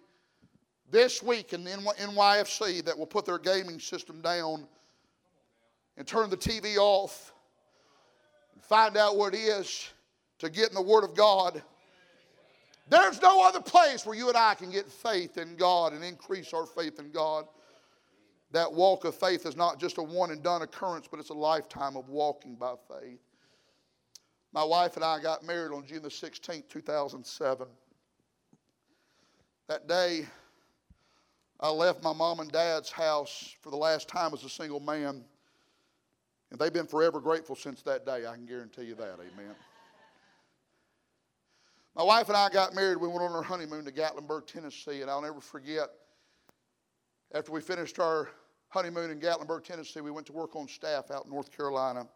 this 0.89 1.21
week 1.21 1.53
in 1.53 1.65
NYFC 1.65 2.83
that 2.85 2.97
will 2.97 3.05
put 3.05 3.25
their 3.25 3.37
gaming 3.37 3.79
system 3.79 4.21
down 4.21 4.67
and 5.99 6.07
turn 6.07 6.29
the 6.29 6.37
TV 6.37 6.77
off 6.77 7.33
and 8.53 8.63
find 8.63 8.97
out 8.97 9.17
what 9.17 9.35
it 9.35 9.39
is 9.39 9.89
to 10.39 10.49
get 10.49 10.69
in 10.69 10.73
the 10.73 10.81
Word 10.81 11.03
of 11.03 11.13
God. 11.13 11.61
There's 12.89 13.21
no 13.21 13.45
other 13.45 13.61
place 13.61 14.05
where 14.05 14.15
you 14.15 14.29
and 14.29 14.37
I 14.37 14.55
can 14.55 14.71
get 14.71 14.89
faith 14.89 15.37
in 15.37 15.57
God 15.57 15.93
and 15.93 16.03
increase 16.03 16.53
our 16.53 16.65
faith 16.65 16.99
in 16.99 17.11
God. 17.11 17.45
That 18.51 18.71
walk 18.71 19.03
of 19.03 19.13
faith 19.13 19.45
is 19.45 19.57
not 19.57 19.79
just 19.79 19.99
a 19.99 20.01
one 20.01 20.31
and 20.31 20.41
done 20.41 20.63
occurrence, 20.63 21.05
but 21.11 21.19
it's 21.19 21.29
a 21.29 21.35
lifetime 21.35 21.97
of 21.97 22.07
walking 22.09 22.55
by 22.55 22.75
faith. 22.87 23.19
My 24.53 24.63
wife 24.63 24.95
and 24.95 25.03
I 25.03 25.21
got 25.21 25.45
married 25.45 25.73
on 25.73 25.85
June 25.85 26.01
the 26.01 26.09
16th, 26.09 26.67
2007. 26.69 27.67
That 29.67 29.87
day, 29.87 30.25
I 31.59 31.69
left 31.69 32.01
my 32.01 32.13
mom 32.13 32.39
and 32.39 32.49
dad's 32.51 32.89
house 32.89 33.53
for 33.61 33.69
the 33.69 33.77
last 33.77 34.07
time 34.07 34.33
as 34.33 34.43
a 34.45 34.49
single 34.49 34.79
man. 34.79 35.25
And 36.51 36.59
they've 36.59 36.73
been 36.73 36.87
forever 36.87 37.19
grateful 37.19 37.55
since 37.55 37.81
that 37.83 38.05
day. 38.05 38.25
I 38.25 38.35
can 38.35 38.45
guarantee 38.45 38.83
you 38.83 38.95
that. 38.95 39.13
Amen. 39.13 39.55
My 41.95 42.03
wife 42.03 42.27
and 42.27 42.37
I 42.37 42.49
got 42.49 42.73
married. 42.73 42.97
We 42.97 43.07
went 43.07 43.21
on 43.21 43.33
our 43.33 43.43
honeymoon 43.43 43.85
to 43.85 43.91
Gatlinburg, 43.91 44.47
Tennessee, 44.47 45.01
and 45.01 45.11
I'll 45.11 45.21
never 45.21 45.41
forget. 45.41 45.89
After 47.33 47.51
we 47.51 47.61
finished 47.61 47.99
our 47.99 48.29
honeymoon 48.69 49.11
in 49.11 49.19
Gatlinburg, 49.19 49.63
Tennessee, 49.63 50.01
we 50.01 50.11
went 50.11 50.25
to 50.27 50.33
work 50.33 50.55
on 50.55 50.67
staff 50.67 51.11
out 51.11 51.25
in 51.25 51.31
North 51.31 51.55
Carolina. 51.55 52.07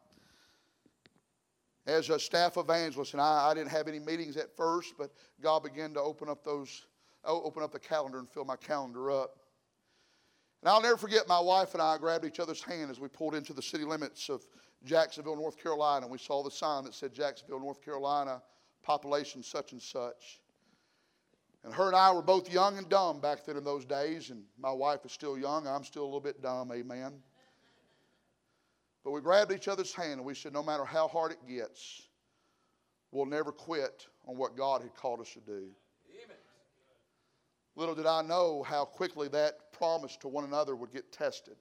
As 1.86 2.10
a 2.10 2.18
staff 2.18 2.58
evangelist, 2.58 3.14
and 3.14 3.22
I, 3.22 3.50
I 3.50 3.54
didn't 3.54 3.72
have 3.72 3.88
any 3.88 4.00
meetings 4.00 4.38
at 4.38 4.56
first, 4.56 4.94
but 4.98 5.12
God 5.42 5.64
began 5.64 5.94
to 5.96 6.00
open 6.00 6.30
up 6.30 6.44
those, 6.44 6.88
open 7.26 7.62
up 7.62 7.72
the 7.72 7.80
calendar 7.80 8.20
and 8.20 8.30
fill 8.30 8.46
my 8.46 8.56
calendar 8.56 9.12
up. 9.12 9.38
And 10.64 10.70
I'll 10.70 10.82
never 10.82 10.96
forget 10.96 11.28
my 11.28 11.42
wife 11.42 11.74
and 11.74 11.82
I 11.82 11.98
grabbed 11.98 12.24
each 12.24 12.40
other's 12.40 12.64
hand 12.64 12.90
as 12.90 12.98
we 12.98 13.10
pulled 13.10 13.36
into 13.36 13.52
the 13.52 13.62
city 13.62 13.84
limits 13.84 14.30
of 14.30 14.46
Jacksonville, 14.86 15.36
North 15.36 15.62
Carolina. 15.62 16.06
And 16.06 16.12
we 16.12 16.18
saw 16.18 16.42
the 16.42 16.50
sign 16.50 16.86
that 16.86 16.94
said 16.94 17.14
Jacksonville, 17.14 17.60
North 17.60 17.84
Carolina, 17.84 18.42
population 18.82 19.44
such 19.44 19.74
and 19.74 19.82
such. 19.82 20.40
And 21.66 21.74
her 21.74 21.88
and 21.88 21.98
I 21.98 22.14
were 22.14 22.22
both 22.22 22.50
young 22.50 22.78
and 22.78 22.88
dumb 22.88 23.20
back 23.20 23.44
then 23.46 23.58
in 23.58 23.66
those 23.66 23.84
days. 23.84 24.30
And 24.30 24.44
my 24.58 24.72
wife 24.72 25.04
is 25.04 25.12
still 25.12 25.38
young. 25.38 25.68
I'm 25.68 25.84
still 25.84 26.04
a 26.04 26.06
little 26.06 26.22
bit 26.22 26.42
dumb, 26.42 26.72
amen. 26.72 27.12
But 29.04 29.12
we 29.12 29.20
grabbed 29.20 29.52
each 29.52 29.68
other's 29.68 29.94
hand 29.94 30.14
and 30.14 30.24
we 30.24 30.34
said, 30.34 30.54
no 30.54 30.64
matter 30.64 30.86
how 30.86 31.10
hard 31.10 31.34
it 31.34 31.46
gets, 31.46 32.04
we'll 33.12 33.26
never 33.26 33.52
quit 33.52 34.08
on 34.26 34.38
what 34.38 34.56
God 34.56 34.82
had 34.82 34.96
called 34.96 35.20
us 35.20 35.34
to 35.34 35.42
do. 35.42 35.72
Little 37.76 37.96
did 37.96 38.06
I 38.06 38.22
know 38.22 38.64
how 38.64 38.86
quickly 38.86 39.28
that 39.30 39.56
promise 39.74 40.16
to 40.18 40.28
one 40.28 40.46
another 40.46 40.76
would 40.76 40.94
get 40.94 41.12
tested. 41.12 41.56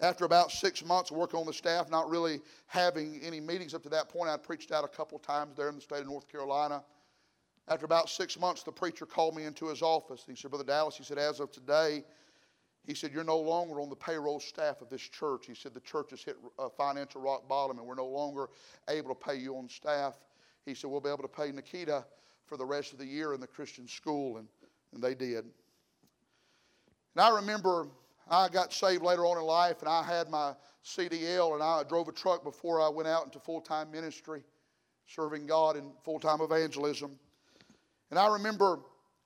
After 0.00 0.24
about 0.24 0.50
six 0.50 0.84
months 0.84 1.12
working 1.12 1.38
on 1.38 1.46
the 1.46 1.52
staff, 1.52 1.88
not 1.90 2.08
really 2.08 2.40
having 2.66 3.20
any 3.22 3.40
meetings 3.40 3.74
up 3.74 3.82
to 3.84 3.88
that 3.90 4.08
point, 4.08 4.28
I'd 4.28 4.42
preached 4.42 4.72
out 4.72 4.84
a 4.84 4.88
couple 4.88 5.18
times 5.18 5.56
there 5.56 5.68
in 5.68 5.76
the 5.76 5.80
state 5.80 6.00
of 6.00 6.06
North 6.06 6.28
Carolina. 6.28 6.82
After 7.68 7.86
about 7.86 8.08
six 8.08 8.38
months, 8.38 8.62
the 8.62 8.72
preacher 8.72 9.06
called 9.06 9.36
me 9.36 9.44
into 9.44 9.68
his 9.68 9.82
office. 9.82 10.24
He 10.26 10.34
said, 10.34 10.50
Brother 10.50 10.64
Dallas, 10.64 10.96
he 10.96 11.04
said, 11.04 11.18
as 11.18 11.40
of 11.40 11.52
today, 11.52 12.04
he 12.86 12.94
said, 12.94 13.12
You're 13.12 13.24
no 13.24 13.38
longer 13.38 13.80
on 13.80 13.88
the 13.88 13.96
payroll 13.96 14.40
staff 14.40 14.82
of 14.82 14.90
this 14.90 15.00
church. 15.00 15.46
He 15.46 15.54
said, 15.54 15.72
The 15.72 15.80
church 15.80 16.10
has 16.10 16.22
hit 16.22 16.36
a 16.58 16.68
financial 16.68 17.20
rock 17.20 17.48
bottom 17.48 17.78
and 17.78 17.86
we're 17.86 17.94
no 17.94 18.06
longer 18.06 18.48
able 18.90 19.14
to 19.14 19.14
pay 19.14 19.36
you 19.36 19.56
on 19.56 19.68
staff. 19.68 20.16
He 20.66 20.74
said, 20.74 20.90
We'll 20.90 21.00
be 21.00 21.08
able 21.08 21.22
to 21.22 21.28
pay 21.28 21.50
Nikita 21.50 22.04
for 22.46 22.56
the 22.58 22.66
rest 22.66 22.92
of 22.92 22.98
the 22.98 23.06
year 23.06 23.32
in 23.32 23.40
the 23.40 23.46
Christian 23.46 23.88
school, 23.88 24.36
and, 24.36 24.48
and 24.92 25.02
they 25.02 25.14
did. 25.14 25.46
And 27.14 27.24
I 27.24 27.34
remember 27.36 27.88
I 28.28 28.48
got 28.48 28.72
saved 28.72 29.02
later 29.02 29.24
on 29.26 29.38
in 29.38 29.44
life, 29.44 29.80
and 29.80 29.88
I 29.88 30.02
had 30.02 30.28
my 30.28 30.54
CDL, 30.84 31.54
and 31.54 31.62
I 31.62 31.82
drove 31.84 32.08
a 32.08 32.12
truck 32.12 32.42
before 32.42 32.80
I 32.80 32.88
went 32.88 33.08
out 33.08 33.24
into 33.24 33.38
full 33.38 33.60
time 33.60 33.90
ministry, 33.90 34.42
serving 35.06 35.46
God 35.46 35.76
in 35.76 35.92
full 36.04 36.18
time 36.18 36.40
evangelism. 36.40 37.18
And 38.10 38.18
I 38.18 38.32
remember 38.32 38.80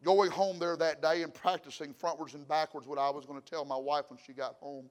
going 0.05 0.31
home 0.31 0.59
there 0.59 0.77
that 0.77 1.03
day 1.03 1.23
and 1.23 1.35
practicing 1.35 1.95
frontwards 1.95 2.35
and 2.35 2.47
backwards 2.47 2.87
what 2.87 2.99
I 2.99 3.11
was 3.11 3.27
going 3.27 3.41
to 3.41 3.51
tell 3.51 3.65
my 3.65 3.77
wife 3.77 4.05
when 4.09 4.19
she 4.25 4.33
got 4.33 4.55
home. 4.61 4.89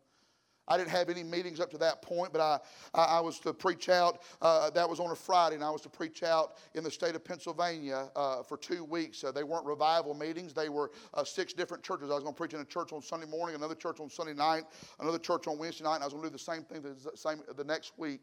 I 0.67 0.77
didn't 0.77 0.89
have 0.89 1.10
any 1.10 1.23
meetings 1.23 1.60
up 1.60 1.69
to 1.71 1.77
that 1.80 2.01
point, 2.01 2.34
but 2.34 2.41
I, 2.41 2.60
I, 2.93 3.17
I 3.17 3.19
was 3.19 3.39
to 3.39 3.53
preach 3.53 3.89
out. 3.89 4.21
Uh, 4.41 4.69
that 4.71 4.89
was 4.89 4.99
on 4.99 5.12
a 5.12 5.15
Friday, 5.15 5.56
and 5.56 5.63
I 5.63 5.69
was 5.69 5.82
to 5.82 5.89
preach 5.89 6.23
out 6.23 6.58
in 6.73 6.84
the 6.84 6.91
state 6.91 7.15
of 7.15 7.23
Pennsylvania 7.23 8.10
uh, 8.15 8.43
for 8.43 8.58
two 8.58 8.84
weeks. 8.84 9.23
Uh, 9.23 9.32
they 9.32 9.43
weren't 9.43 9.65
revival 9.65 10.13
meetings, 10.13 10.53
they 10.53 10.69
were 10.69 10.91
uh, 11.13 11.23
six 11.23 11.53
different 11.53 11.84
churches. 11.84 12.10
I 12.10 12.15
was 12.15 12.23
going 12.23 12.34
to 12.34 12.38
preach 12.38 12.53
in 12.53 12.60
a 12.60 12.65
church 12.65 12.91
on 12.93 13.01
Sunday 13.01 13.27
morning, 13.27 13.56
another 13.56 13.75
church 13.75 13.99
on 13.99 14.10
Sunday 14.10 14.34
night, 14.34 14.63
another 14.99 15.19
church 15.19 15.47
on 15.47 15.58
Wednesday 15.58 15.84
night, 15.84 15.95
and 15.95 16.03
I 16.03 16.08
was 16.08 16.13
going 16.13 16.23
to 16.23 16.30
do 16.30 16.34
the 16.34 16.39
same 16.39 16.63
thing 16.63 16.82
the, 16.82 17.17
same, 17.17 17.41
the 17.56 17.63
next 17.63 17.93
week. 17.97 18.21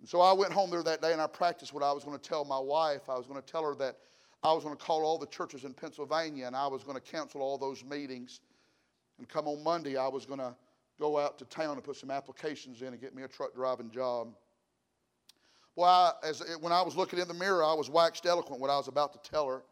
And 0.00 0.08
so 0.08 0.20
I 0.20 0.32
went 0.32 0.52
home 0.52 0.70
there 0.70 0.82
that 0.82 1.00
day 1.00 1.12
and 1.12 1.20
I 1.20 1.26
practiced 1.26 1.72
what 1.72 1.82
I 1.82 1.92
was 1.92 2.04
going 2.04 2.18
to 2.18 2.22
tell 2.22 2.44
my 2.44 2.58
wife. 2.58 3.08
I 3.08 3.16
was 3.16 3.26
going 3.26 3.40
to 3.40 3.46
tell 3.46 3.62
her 3.64 3.74
that 3.76 3.96
I 4.42 4.52
was 4.52 4.62
going 4.62 4.76
to 4.76 4.82
call 4.82 5.04
all 5.04 5.18
the 5.18 5.26
churches 5.26 5.64
in 5.64 5.72
Pennsylvania 5.72 6.46
and 6.46 6.54
I 6.54 6.66
was 6.66 6.84
going 6.84 6.96
to 6.96 7.00
cancel 7.00 7.40
all 7.40 7.56
those 7.56 7.82
meetings. 7.84 8.40
And 9.18 9.28
come 9.28 9.46
on 9.46 9.62
Monday, 9.62 9.96
I 9.96 10.08
was 10.08 10.26
going 10.26 10.40
to 10.40 10.54
go 10.98 11.18
out 11.18 11.38
to 11.38 11.44
town 11.44 11.74
and 11.74 11.84
put 11.84 11.96
some 11.96 12.10
applications 12.10 12.82
in 12.82 12.88
and 12.88 13.00
get 13.00 13.14
me 13.14 13.22
a 13.22 13.28
truck 13.28 13.54
driving 13.54 13.90
job. 13.90 14.28
Well, 15.76 15.88
I, 16.22 16.26
as, 16.26 16.42
when 16.60 16.72
I 16.72 16.82
was 16.82 16.96
looking 16.96 17.18
in 17.18 17.26
the 17.26 17.34
mirror, 17.34 17.64
I 17.64 17.74
was 17.74 17.90
waxed 17.90 18.26
eloquent 18.26 18.60
what 18.60 18.70
I 18.70 18.76
was 18.76 18.88
about 18.88 19.12
to 19.12 19.30
tell 19.30 19.48
her. 19.48 19.62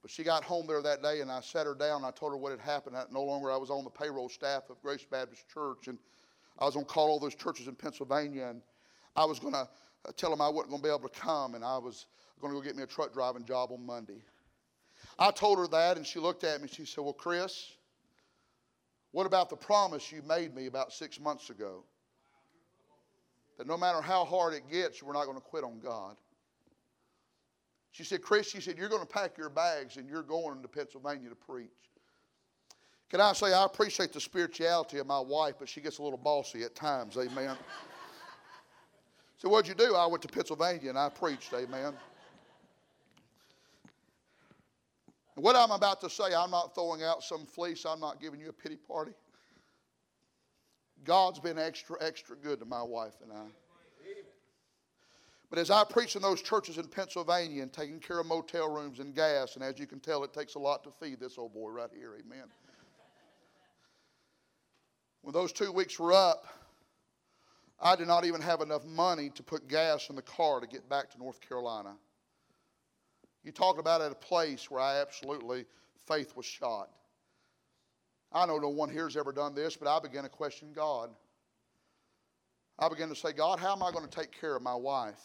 But 0.00 0.10
she 0.10 0.22
got 0.22 0.44
home 0.44 0.66
there 0.66 0.80
that 0.80 1.02
day, 1.02 1.20
and 1.20 1.30
I 1.30 1.40
sat 1.40 1.66
her 1.66 1.74
down. 1.74 1.96
And 1.96 2.06
I 2.06 2.12
told 2.12 2.32
her 2.32 2.38
what 2.38 2.50
had 2.50 2.60
happened. 2.60 2.96
I, 2.96 3.04
no 3.10 3.22
longer 3.22 3.50
I 3.50 3.56
was 3.56 3.68
on 3.68 3.84
the 3.84 3.90
payroll 3.90 4.28
staff 4.28 4.70
of 4.70 4.80
Grace 4.80 5.04
Baptist 5.10 5.48
Church, 5.52 5.88
and 5.88 5.98
I 6.58 6.64
was 6.64 6.74
going 6.74 6.86
to 6.86 6.90
call 6.90 7.08
all 7.08 7.20
those 7.20 7.34
churches 7.34 7.68
in 7.68 7.74
Pennsylvania, 7.74 8.46
and 8.46 8.62
I 9.16 9.24
was 9.24 9.38
going 9.38 9.54
to 9.54 9.68
uh, 10.06 10.12
tell 10.16 10.30
them 10.30 10.40
I 10.40 10.48
wasn't 10.48 10.70
going 10.70 10.82
to 10.82 10.88
be 10.88 10.94
able 10.94 11.08
to 11.08 11.20
come, 11.20 11.54
and 11.54 11.64
I 11.64 11.78
was 11.78 12.06
going 12.40 12.54
to 12.54 12.58
go 12.58 12.64
get 12.64 12.76
me 12.76 12.84
a 12.84 12.86
truck 12.86 13.12
driving 13.12 13.44
job 13.44 13.70
on 13.72 13.84
Monday. 13.84 14.22
I 15.18 15.30
told 15.30 15.58
her 15.58 15.66
that, 15.68 15.96
and 15.96 16.06
she 16.06 16.20
looked 16.20 16.44
at 16.44 16.62
me. 16.62 16.68
She 16.68 16.84
said, 16.84 17.02
"Well, 17.02 17.12
Chris, 17.12 17.72
what 19.12 19.26
about 19.26 19.50
the 19.50 19.56
promise 19.56 20.12
you 20.12 20.22
made 20.22 20.54
me 20.54 20.66
about 20.66 20.92
six 20.92 21.18
months 21.18 21.50
ago? 21.50 21.84
That 23.56 23.66
no 23.66 23.76
matter 23.76 24.00
how 24.00 24.24
hard 24.24 24.54
it 24.54 24.70
gets, 24.70 25.02
we're 25.02 25.14
not 25.14 25.24
going 25.24 25.36
to 25.36 25.42
quit 25.42 25.64
on 25.64 25.80
God. 25.80 26.16
She 27.90 28.04
said, 28.04 28.22
Chris, 28.22 28.48
she 28.48 28.60
said, 28.60 28.78
you're 28.78 28.88
going 28.88 29.00
to 29.00 29.08
pack 29.08 29.36
your 29.36 29.48
bags 29.48 29.96
and 29.96 30.08
you're 30.08 30.22
going 30.22 30.62
to 30.62 30.68
Pennsylvania 30.68 31.28
to 31.30 31.34
preach. 31.34 31.68
Can 33.10 33.20
I 33.20 33.32
say, 33.32 33.54
I 33.54 33.64
appreciate 33.64 34.12
the 34.12 34.20
spirituality 34.20 34.98
of 34.98 35.06
my 35.06 35.18
wife, 35.18 35.54
but 35.58 35.68
she 35.68 35.80
gets 35.80 35.98
a 35.98 36.02
little 36.02 36.18
bossy 36.18 36.62
at 36.62 36.74
times, 36.74 37.16
amen. 37.16 37.56
so, 39.38 39.48
what'd 39.48 39.66
you 39.66 39.74
do? 39.74 39.94
I 39.94 40.06
went 40.06 40.22
to 40.22 40.28
Pennsylvania 40.28 40.90
and 40.90 40.98
I 40.98 41.08
preached, 41.08 41.54
amen. 41.54 41.94
What 45.42 45.56
I'm 45.56 45.70
about 45.70 46.00
to 46.00 46.10
say, 46.10 46.34
I'm 46.36 46.50
not 46.50 46.74
throwing 46.74 47.02
out 47.02 47.22
some 47.22 47.46
fleece, 47.46 47.84
I'm 47.84 48.00
not 48.00 48.20
giving 48.20 48.40
you 48.40 48.48
a 48.48 48.52
pity 48.52 48.76
party. 48.76 49.12
God's 51.04 51.38
been 51.38 51.58
extra, 51.58 51.96
extra 52.00 52.36
good 52.36 52.58
to 52.60 52.66
my 52.66 52.82
wife 52.82 53.14
and 53.22 53.32
I. 53.32 53.46
But 55.50 55.58
as 55.58 55.70
I 55.70 55.82
preach 55.84 56.14
in 56.14 56.20
those 56.20 56.42
churches 56.42 56.76
in 56.76 56.86
Pennsylvania 56.88 57.62
and 57.62 57.72
taking 57.72 58.00
care 58.00 58.18
of 58.18 58.26
motel 58.26 58.68
rooms 58.68 58.98
and 58.98 59.14
gas, 59.14 59.54
and 59.54 59.64
as 59.64 59.78
you 59.78 59.86
can 59.86 59.98
tell, 59.98 60.22
it 60.24 60.34
takes 60.34 60.56
a 60.56 60.58
lot 60.58 60.84
to 60.84 60.90
feed 60.90 61.20
this 61.20 61.38
old 61.38 61.54
boy 61.54 61.70
right 61.70 61.88
here, 61.96 62.14
amen. 62.18 62.44
When 65.22 65.32
those 65.32 65.52
two 65.52 65.72
weeks 65.72 65.98
were 65.98 66.12
up, 66.12 66.46
I 67.80 67.96
did 67.96 68.08
not 68.08 68.24
even 68.24 68.40
have 68.40 68.60
enough 68.60 68.84
money 68.84 69.30
to 69.30 69.42
put 69.42 69.68
gas 69.68 70.10
in 70.10 70.16
the 70.16 70.22
car 70.22 70.60
to 70.60 70.66
get 70.66 70.88
back 70.88 71.10
to 71.12 71.18
North 71.18 71.40
Carolina. 71.40 71.96
You 73.44 73.52
talk 73.52 73.78
about 73.78 74.00
at 74.00 74.12
a 74.12 74.16
place 74.16 74.70
where 74.70 74.80
I 74.80 75.00
absolutely, 75.00 75.64
faith 76.06 76.36
was 76.36 76.46
shot. 76.46 76.90
I 78.32 78.46
know 78.46 78.58
no 78.58 78.68
one 78.68 78.90
here 78.90 79.04
has 79.04 79.16
ever 79.16 79.32
done 79.32 79.54
this, 79.54 79.76
but 79.76 79.88
I 79.88 80.00
began 80.00 80.24
to 80.24 80.28
question 80.28 80.72
God. 80.74 81.10
I 82.78 82.88
began 82.88 83.08
to 83.08 83.14
say, 83.14 83.32
God, 83.32 83.58
how 83.58 83.72
am 83.72 83.82
I 83.82 83.90
going 83.90 84.06
to 84.06 84.10
take 84.10 84.32
care 84.38 84.54
of 84.54 84.62
my 84.62 84.74
wife? 84.74 85.20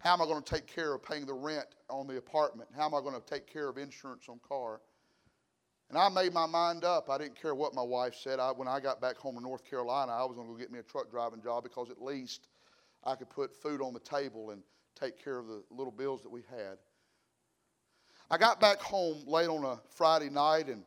How 0.00 0.14
am 0.14 0.22
I 0.22 0.24
going 0.24 0.42
to 0.42 0.54
take 0.54 0.66
care 0.66 0.94
of 0.94 1.02
paying 1.02 1.26
the 1.26 1.34
rent 1.34 1.66
on 1.88 2.06
the 2.06 2.16
apartment? 2.16 2.70
How 2.76 2.86
am 2.86 2.94
I 2.94 3.00
going 3.00 3.14
to 3.14 3.20
take 3.20 3.46
care 3.46 3.68
of 3.68 3.78
insurance 3.78 4.24
on 4.28 4.40
car? 4.46 4.80
And 5.90 5.98
I 5.98 6.08
made 6.08 6.32
my 6.32 6.46
mind 6.46 6.84
up. 6.84 7.10
I 7.10 7.18
didn't 7.18 7.40
care 7.40 7.54
what 7.54 7.74
my 7.74 7.82
wife 7.82 8.14
said. 8.14 8.40
I, 8.40 8.50
when 8.50 8.66
I 8.66 8.80
got 8.80 9.00
back 9.00 9.16
home 9.16 9.36
to 9.36 9.42
North 9.42 9.68
Carolina, 9.68 10.12
I 10.12 10.24
was 10.24 10.34
going 10.34 10.46
to 10.46 10.52
go 10.52 10.58
get 10.58 10.72
me 10.72 10.78
a 10.78 10.82
truck 10.82 11.10
driving 11.10 11.42
job 11.42 11.62
because 11.62 11.90
at 11.90 12.02
least 12.02 12.48
I 13.04 13.14
could 13.14 13.28
put 13.28 13.54
food 13.54 13.82
on 13.82 13.92
the 13.92 14.00
table 14.00 14.50
and 14.50 14.62
take 14.98 15.22
care 15.22 15.38
of 15.38 15.46
the 15.46 15.62
little 15.70 15.92
bills 15.92 16.22
that 16.22 16.30
we 16.30 16.42
had. 16.50 16.78
I 18.32 18.38
got 18.38 18.60
back 18.60 18.80
home 18.80 19.22
late 19.26 19.50
on 19.50 19.62
a 19.62 19.78
Friday 19.90 20.30
night, 20.30 20.68
and 20.68 20.84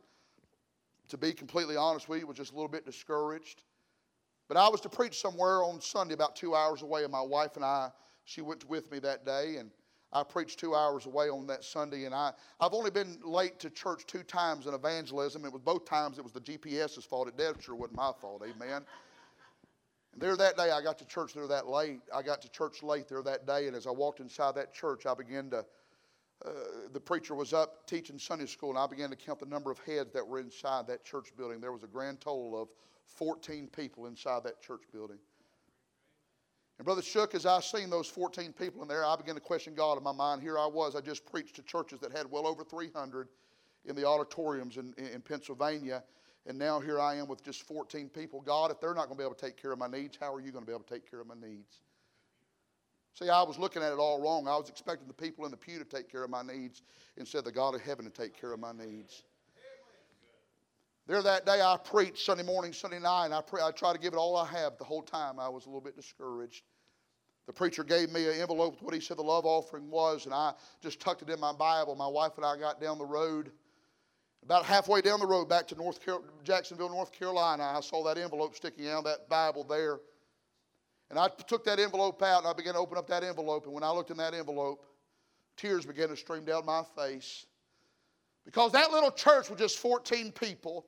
to 1.09 1.15
be 1.15 1.31
completely 1.31 1.77
honest 1.77 2.09
with 2.09 2.19
you, 2.19 2.25
was 2.25 2.37
just 2.37 2.51
a 2.51 2.55
little 2.55 2.67
bit 2.67 2.87
discouraged. 2.87 3.61
But 4.47 4.57
I 4.57 4.67
was 4.67 4.81
to 4.81 4.89
preach 4.89 5.21
somewhere 5.21 5.63
on 5.63 5.79
Sunday, 5.79 6.15
about 6.15 6.35
two 6.35 6.55
hours 6.55 6.81
away, 6.81 7.03
and 7.03 7.11
my 7.11 7.21
wife 7.21 7.55
and 7.55 7.63
I, 7.63 7.91
she 8.23 8.41
went 8.41 8.67
with 8.67 8.91
me 8.91 8.97
that 8.97 9.27
day, 9.27 9.57
and 9.57 9.69
I 10.11 10.23
preached 10.23 10.57
two 10.57 10.73
hours 10.73 11.05
away 11.05 11.29
on 11.29 11.45
that 11.45 11.63
Sunday, 11.63 12.05
and 12.05 12.15
I, 12.15 12.31
I've 12.59 12.73
only 12.73 12.89
been 12.89 13.19
late 13.23 13.59
to 13.59 13.69
church 13.69 14.07
two 14.07 14.23
times 14.23 14.65
in 14.65 14.73
evangelism. 14.73 15.45
It 15.45 15.53
was 15.53 15.61
both 15.61 15.85
times 15.85 16.17
it 16.17 16.23
was 16.23 16.33
the 16.33 16.41
GPS's 16.41 17.05
fault. 17.05 17.27
It 17.27 17.37
dead 17.37 17.57
sure 17.61 17.75
wasn't 17.75 17.97
my 17.97 18.11
fault, 18.19 18.41
amen. 18.41 18.81
And 20.13 20.19
there 20.19 20.35
that 20.35 20.57
day, 20.57 20.71
I 20.71 20.81
got 20.81 20.97
to 20.97 21.05
church 21.05 21.35
there 21.35 21.45
that 21.45 21.67
late. 21.67 21.99
I 22.11 22.23
got 22.23 22.41
to 22.41 22.49
church 22.49 22.81
late 22.81 23.07
there 23.07 23.21
that 23.21 23.45
day, 23.45 23.67
and 23.67 23.75
as 23.75 23.85
I 23.85 23.91
walked 23.91 24.19
inside 24.19 24.55
that 24.55 24.73
church, 24.73 25.05
I 25.05 25.13
began 25.13 25.51
to 25.51 25.63
uh, 26.43 26.49
the 26.91 26.99
preacher 26.99 27.35
was 27.35 27.53
up 27.53 27.87
teaching 27.87 28.19
Sunday 28.19 28.45
school, 28.45 28.69
and 28.69 28.79
I 28.79 28.87
began 28.87 29.09
to 29.09 29.15
count 29.15 29.39
the 29.39 29.45
number 29.45 29.71
of 29.71 29.79
heads 29.79 30.11
that 30.13 30.27
were 30.27 30.39
inside 30.39 30.87
that 30.87 31.05
church 31.05 31.29
building. 31.37 31.61
There 31.61 31.71
was 31.71 31.83
a 31.83 31.87
grand 31.87 32.19
total 32.19 32.61
of 32.61 32.69
14 33.05 33.67
people 33.67 34.07
inside 34.07 34.43
that 34.43 34.61
church 34.61 34.83
building. 34.91 35.17
And 36.77 36.85
Brother 36.85 37.01
Shook, 37.01 37.35
as 37.35 37.45
I 37.45 37.61
seen 37.61 37.89
those 37.89 38.07
14 38.07 38.51
people 38.51 38.81
in 38.81 38.87
there, 38.87 39.05
I 39.05 39.15
began 39.15 39.35
to 39.35 39.41
question 39.41 39.75
God 39.75 39.97
in 39.97 40.03
my 40.03 40.11
mind. 40.11 40.41
Here 40.41 40.59
I 40.59 40.67
was, 40.67 40.95
I 40.95 41.01
just 41.01 41.25
preached 41.25 41.55
to 41.55 41.61
churches 41.61 41.99
that 42.01 42.11
had 42.11 42.29
well 42.29 42.45
over 42.45 42.63
300 42.63 43.29
in 43.85 43.95
the 43.95 44.05
auditoriums 44.05 44.77
in, 44.77 44.93
in 44.97 45.21
Pennsylvania. 45.21 46.03
And 46.47 46.57
now 46.57 46.79
here 46.79 46.99
I 46.99 47.15
am 47.15 47.27
with 47.27 47.43
just 47.43 47.63
14 47.63 48.09
people. 48.09 48.41
God, 48.41 48.71
if 48.71 48.81
they're 48.81 48.93
not 48.93 49.07
going 49.07 49.17
to 49.17 49.17
be 49.17 49.23
able 49.23 49.35
to 49.35 49.45
take 49.45 49.59
care 49.59 49.71
of 49.71 49.79
my 49.79 49.87
needs, 49.87 50.17
how 50.19 50.33
are 50.33 50.41
you 50.41 50.51
going 50.51 50.63
to 50.63 50.67
be 50.67 50.73
able 50.73 50.83
to 50.83 50.93
take 50.93 51.09
care 51.09 51.21
of 51.21 51.27
my 51.27 51.35
needs? 51.35 51.79
See, 53.15 53.29
I 53.29 53.41
was 53.43 53.57
looking 53.57 53.81
at 53.81 53.93
it 53.93 53.97
all 53.97 54.21
wrong. 54.21 54.45
I 54.47 54.57
was 54.57 54.67
expecting 54.67 55.07
the 55.07 55.13
people 55.13 55.45
in 55.45 55.51
the 55.51 55.57
pew 55.57 55.79
to 55.79 55.85
take 55.85 56.11
care 56.11 56.23
of 56.23 56.29
my 56.29 56.43
needs 56.43 56.81
instead 57.15 57.39
of 57.39 57.45
the 57.45 57.51
God 57.51 57.73
of 57.73 57.81
heaven 57.81 58.03
to 58.03 58.11
take 58.11 58.39
care 58.39 58.51
of 58.51 58.59
my 58.59 58.73
needs. 58.73 59.23
There 61.07 61.21
that 61.21 61.45
day, 61.45 61.61
I 61.61 61.77
preached 61.77 62.25
Sunday 62.25 62.43
morning, 62.43 62.73
Sunday 62.73 62.99
night. 62.99 63.31
I, 63.31 63.41
pre- 63.41 63.61
I 63.61 63.71
tried 63.71 63.93
to 63.93 63.99
give 63.99 64.13
it 64.13 64.17
all 64.17 64.35
I 64.35 64.47
have 64.47 64.77
the 64.77 64.83
whole 64.83 65.03
time. 65.03 65.39
I 65.39 65.47
was 65.47 65.65
a 65.65 65.69
little 65.69 65.81
bit 65.81 65.95
discouraged. 65.95 66.63
The 67.47 67.53
preacher 67.53 67.83
gave 67.83 68.11
me 68.11 68.27
an 68.27 68.41
envelope 68.41 68.73
with 68.73 68.81
what 68.81 68.93
he 68.93 68.99
said 68.99 69.17
the 69.17 69.23
love 69.23 69.45
offering 69.45 69.89
was, 69.89 70.25
and 70.25 70.33
I 70.33 70.53
just 70.81 70.99
tucked 70.99 71.21
it 71.21 71.29
in 71.29 71.39
my 71.39 71.53
Bible. 71.53 71.95
My 71.95 72.07
wife 72.07 72.31
and 72.37 72.45
I 72.45 72.57
got 72.57 72.81
down 72.81 72.97
the 72.97 73.05
road. 73.05 73.51
About 74.43 74.65
halfway 74.65 75.01
down 75.01 75.19
the 75.19 75.27
road 75.27 75.47
back 75.47 75.67
to 75.67 75.75
North 75.75 76.03
Car- 76.03 76.21
Jacksonville, 76.43 76.89
North 76.89 77.11
Carolina, 77.11 77.63
I 77.63 77.81
saw 77.81 78.03
that 78.03 78.17
envelope 78.17 78.55
sticking 78.55 78.87
out, 78.89 78.99
of 78.99 79.03
that 79.05 79.29
Bible 79.29 79.63
there. 79.63 79.99
And 81.09 81.19
I 81.19 81.27
took 81.47 81.63
that 81.65 81.79
envelope 81.79 82.21
out 82.21 82.39
and 82.39 82.47
I 82.47 82.53
began 82.53 82.73
to 82.73 82.79
open 82.79 82.97
up 82.97 83.07
that 83.07 83.23
envelope. 83.23 83.65
And 83.65 83.73
when 83.73 83.83
I 83.83 83.91
looked 83.91 84.11
in 84.11 84.17
that 84.17 84.33
envelope, 84.33 84.85
tears 85.55 85.85
began 85.85 86.09
to 86.09 86.17
stream 86.17 86.45
down 86.45 86.65
my 86.65 86.83
face. 86.95 87.45
Because 88.43 88.71
that 88.73 88.91
little 88.91 89.11
church 89.11 89.49
was 89.49 89.59
just 89.59 89.77
14 89.79 90.31
people 90.31 90.85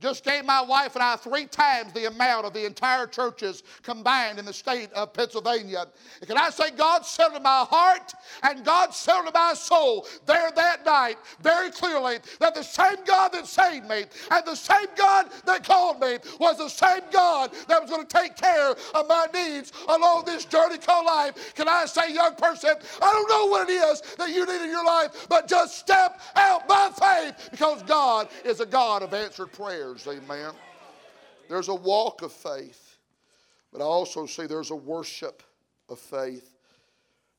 just 0.00 0.24
gave 0.24 0.44
my 0.44 0.60
wife 0.60 0.94
and 0.94 1.02
I 1.02 1.16
three 1.16 1.46
times 1.46 1.92
the 1.94 2.06
amount 2.06 2.44
of 2.44 2.52
the 2.52 2.66
entire 2.66 3.06
churches 3.06 3.62
combined 3.82 4.38
in 4.38 4.44
the 4.44 4.52
state 4.52 4.92
of 4.92 5.14
Pennsylvania. 5.14 5.86
And 6.20 6.28
can 6.28 6.36
I 6.36 6.50
say, 6.50 6.70
God 6.76 7.06
settled 7.06 7.42
my 7.42 7.64
heart 7.68 8.12
and 8.42 8.62
God 8.62 8.92
settled 8.92 9.32
my 9.32 9.54
soul 9.54 10.06
there 10.26 10.50
that 10.54 10.84
night 10.84 11.16
very 11.40 11.70
clearly 11.70 12.18
that 12.40 12.54
the 12.54 12.62
same 12.62 12.96
God 13.06 13.32
that 13.32 13.46
saved 13.46 13.88
me 13.88 14.04
and 14.30 14.46
the 14.46 14.54
same 14.54 14.86
God 14.96 15.30
that 15.46 15.64
called 15.64 15.98
me 16.00 16.18
was 16.40 16.58
the 16.58 16.68
same 16.68 17.00
God 17.10 17.52
that 17.66 17.80
was 17.80 17.90
going 17.90 18.06
to 18.06 18.18
take 18.18 18.36
care 18.36 18.72
of 18.72 19.08
my 19.08 19.26
needs 19.32 19.72
along 19.88 20.26
this 20.26 20.44
journey 20.44 20.76
called 20.76 21.06
life. 21.06 21.54
Can 21.54 21.70
I 21.70 21.86
say, 21.86 22.12
young 22.12 22.34
person, 22.34 22.74
I 23.00 23.12
don't 23.12 23.30
know 23.30 23.46
what 23.46 23.70
it 23.70 23.72
is 23.72 24.02
that 24.18 24.28
you 24.28 24.44
need 24.44 24.62
in 24.62 24.70
your 24.70 24.84
life, 24.84 25.26
but 25.30 25.48
just 25.48 25.78
step 25.78 26.20
out 26.34 26.68
by 26.68 26.90
faith 26.90 27.48
because 27.50 27.82
God 27.84 28.28
is 28.44 28.60
a 28.60 28.66
God 28.66 29.02
of 29.02 29.14
answered 29.14 29.52
prayer 29.52 29.85
prayers. 29.86 30.06
Amen. 30.06 30.52
There's 31.48 31.68
a 31.68 31.74
walk 31.74 32.22
of 32.22 32.32
faith, 32.32 32.98
but 33.72 33.80
I 33.80 33.84
also 33.84 34.26
see 34.26 34.46
there's 34.46 34.70
a 34.70 34.76
worship 34.76 35.42
of 35.88 35.98
faith. 35.98 36.56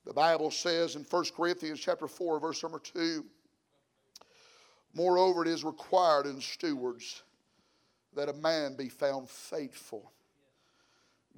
The 0.06 0.14
Bible 0.14 0.52
says 0.52 0.96
in 0.96 1.04
1 1.04 1.26
Corinthians 1.36 1.80
chapter 1.80 2.08
4, 2.08 2.40
verse 2.40 2.64
number 2.64 2.80
2, 2.80 3.26
Moreover, 4.94 5.44
it 5.44 5.50
is 5.50 5.64
required 5.64 6.26
in 6.26 6.40
stewards 6.40 7.22
that 8.16 8.30
a 8.30 8.34
man 8.34 8.76
be 8.76 8.90
found 8.90 9.30
faithful. 9.30 10.12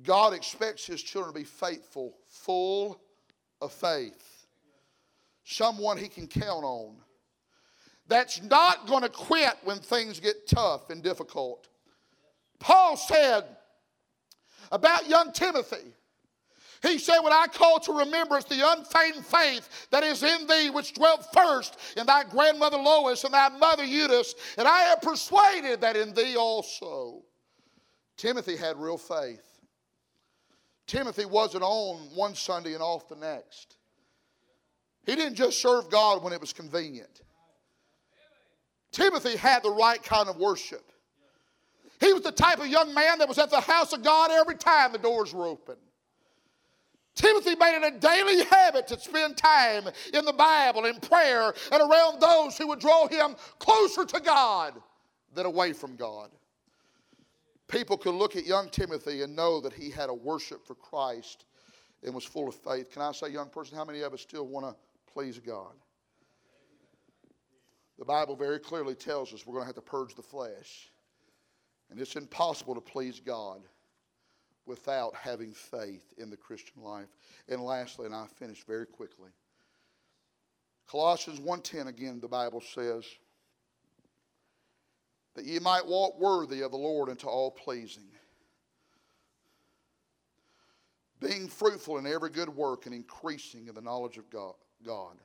God 0.03 0.33
expects 0.33 0.85
his 0.85 1.01
children 1.01 1.33
to 1.33 1.39
be 1.39 1.45
faithful, 1.45 2.15
full 2.27 3.01
of 3.61 3.73
faith. 3.73 4.45
Someone 5.43 5.97
he 5.97 6.07
can 6.07 6.27
count 6.27 6.63
on 6.63 6.95
that's 8.09 8.41
not 8.43 8.87
going 8.87 9.03
to 9.03 9.09
quit 9.09 9.53
when 9.63 9.77
things 9.77 10.19
get 10.19 10.47
tough 10.47 10.89
and 10.89 11.01
difficult. 11.01 11.67
Paul 12.59 12.97
said 12.97 13.45
about 14.71 15.07
young 15.07 15.31
Timothy, 15.31 15.93
he 16.81 16.97
said, 16.97 17.19
When 17.19 17.33
I 17.33 17.45
call 17.47 17.79
to 17.81 17.93
remembrance 17.93 18.45
the 18.45 18.61
unfeigned 18.65 19.25
faith 19.25 19.87
that 19.91 20.03
is 20.03 20.23
in 20.23 20.47
thee, 20.47 20.69
which 20.69 20.93
dwelt 20.93 21.25
first 21.33 21.77
in 21.97 22.05
thy 22.05 22.23
grandmother 22.23 22.77
Lois 22.77 23.23
and 23.23 23.33
thy 23.33 23.49
mother 23.49 23.83
Eunice, 23.83 24.33
and 24.57 24.67
I 24.67 24.83
am 24.83 24.99
persuaded 24.99 25.81
that 25.81 25.95
in 25.95 26.13
thee 26.13 26.35
also. 26.35 27.23
Timothy 28.17 28.55
had 28.55 28.77
real 28.77 28.97
faith. 28.97 29.45
Timothy 30.87 31.25
wasn't 31.25 31.63
on 31.63 31.97
one 32.15 32.33
Sunday 32.33 32.73
and 32.73 32.81
off 32.81 33.07
the 33.07 33.15
next. 33.15 33.77
He 35.05 35.15
didn't 35.15 35.35
just 35.35 35.61
serve 35.61 35.89
God 35.89 36.23
when 36.23 36.33
it 36.33 36.41
was 36.41 36.51
convenient. 36.51 37.21
Timothy 38.91 39.37
had 39.37 39.63
the 39.63 39.71
right 39.71 40.01
kind 40.01 40.29
of 40.29 40.37
worship. 40.37 40.91
He 41.99 42.13
was 42.13 42.23
the 42.23 42.31
type 42.31 42.59
of 42.59 42.67
young 42.67 42.93
man 42.93 43.19
that 43.19 43.27
was 43.27 43.37
at 43.37 43.49
the 43.49 43.59
house 43.59 43.93
of 43.93 44.03
God 44.03 44.31
every 44.31 44.55
time 44.55 44.91
the 44.91 44.97
doors 44.97 45.33
were 45.33 45.45
open. 45.45 45.75
Timothy 47.15 47.55
made 47.55 47.75
it 47.75 47.95
a 47.95 47.99
daily 47.99 48.45
habit 48.45 48.87
to 48.87 48.99
spend 48.99 49.35
time 49.35 49.83
in 50.13 50.23
the 50.23 50.31
Bible, 50.31 50.85
in 50.85 50.95
prayer, 51.01 51.53
and 51.71 51.81
around 51.81 52.21
those 52.21 52.57
who 52.57 52.67
would 52.67 52.79
draw 52.79 53.07
him 53.07 53.35
closer 53.59 54.05
to 54.05 54.19
God 54.21 54.81
than 55.33 55.45
away 55.45 55.73
from 55.73 55.97
God. 55.97 56.29
People 57.67 57.97
could 57.97 58.15
look 58.15 58.37
at 58.37 58.45
young 58.45 58.69
Timothy 58.69 59.21
and 59.21 59.35
know 59.35 59.59
that 59.59 59.73
he 59.73 59.91
had 59.91 60.09
a 60.09 60.13
worship 60.13 60.65
for 60.65 60.75
Christ 60.75 61.45
and 62.03 62.15
was 62.15 62.23
full 62.23 62.47
of 62.47 62.55
faith. 62.55 62.89
Can 62.89 63.01
I 63.01 63.11
say, 63.11 63.29
young 63.29 63.49
person, 63.49 63.75
how 63.75 63.83
many 63.83 63.99
of 64.01 64.13
us 64.13 64.21
still 64.21 64.47
want 64.47 64.65
to 64.65 64.75
please 65.13 65.37
God? 65.39 65.73
The 67.99 68.05
Bible 68.05 68.37
very 68.37 68.59
clearly 68.59 68.95
tells 68.95 69.33
us 69.33 69.45
we're 69.45 69.55
going 69.55 69.63
to 69.63 69.67
have 69.67 69.75
to 69.75 69.81
purge 69.81 70.15
the 70.15 70.23
flesh. 70.23 70.89
And 71.91 71.99
it's 71.99 72.15
impossible 72.15 72.73
to 72.75 72.81
please 72.81 73.19
God 73.19 73.61
without 74.65 75.13
having 75.15 75.51
faith 75.51 76.13
in 76.17 76.29
the 76.29 76.37
Christian 76.37 76.81
life. 76.81 77.09
And 77.49 77.61
lastly, 77.61 78.05
and 78.05 78.15
I 78.15 78.25
finish 78.27 78.63
very 78.65 78.85
quickly. 78.85 79.31
Colossians 80.87 81.39
1:10 81.39 81.87
again 81.87 82.19
the 82.19 82.27
Bible 82.27 82.61
says 82.61 83.03
that 85.35 85.45
ye 85.45 85.59
might 85.59 85.85
walk 85.85 86.17
worthy 86.19 86.61
of 86.61 86.71
the 86.71 86.77
Lord 86.77 87.09
unto 87.09 87.27
all 87.27 87.51
pleasing, 87.51 88.09
being 91.19 91.47
fruitful 91.47 91.97
in 91.97 92.07
every 92.07 92.29
good 92.29 92.49
work 92.49 92.85
and 92.85 92.95
increasing 92.95 93.67
in 93.67 93.75
the 93.75 93.81
knowledge 93.81 94.17
of 94.17 94.29
God. 94.29 95.17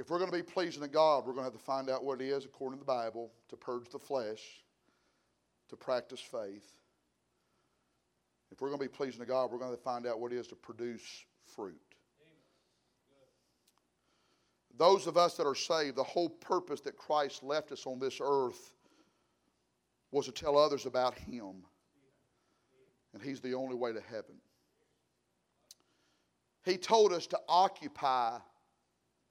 If 0.00 0.08
we're 0.08 0.18
going 0.18 0.30
to 0.30 0.36
be 0.36 0.42
pleasing 0.42 0.80
to 0.80 0.88
God, 0.88 1.26
we're 1.26 1.34
going 1.34 1.44
to 1.44 1.52
have 1.52 1.58
to 1.58 1.58
find 1.58 1.90
out 1.90 2.02
what 2.02 2.22
it 2.22 2.28
is, 2.28 2.46
according 2.46 2.78
to 2.78 2.80
the 2.80 2.90
Bible, 2.90 3.30
to 3.50 3.56
purge 3.56 3.90
the 3.90 3.98
flesh, 3.98 4.40
to 5.68 5.76
practice 5.76 6.20
faith, 6.20 6.80
if 8.50 8.60
we're 8.60 8.68
going 8.68 8.80
to 8.80 8.84
be 8.86 8.92
pleasing 8.92 9.20
to 9.20 9.26
God, 9.26 9.52
we're 9.52 9.58
going 9.58 9.76
to 9.76 9.82
find 9.82 10.06
out 10.06 10.18
what 10.18 10.32
it 10.32 10.38
is 10.38 10.46
to 10.48 10.56
produce 10.56 11.02
fruit. 11.54 11.76
Those 14.78 15.06
of 15.06 15.18
us 15.18 15.36
that 15.36 15.46
are 15.46 15.54
saved, 15.54 15.96
the 15.96 16.02
whole 16.02 16.30
purpose 16.30 16.80
that 16.80 16.96
Christ 16.96 17.42
left 17.42 17.70
us 17.70 17.86
on 17.86 17.98
this 17.98 18.20
earth 18.22 18.72
was 20.10 20.24
to 20.26 20.32
tell 20.32 20.56
others 20.56 20.86
about 20.86 21.14
Him. 21.18 21.62
And 23.12 23.22
He's 23.22 23.40
the 23.40 23.52
only 23.52 23.74
way 23.74 23.92
to 23.92 24.00
heaven. 24.00 24.36
He 26.64 26.78
told 26.78 27.12
us 27.12 27.26
to 27.26 27.38
occupy 27.48 28.38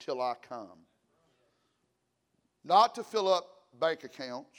till 0.00 0.20
I 0.20 0.34
come. 0.46 0.84
Not 2.64 2.94
to 2.96 3.04
fill 3.04 3.32
up 3.32 3.46
bank 3.78 4.04
accounts 4.04 4.58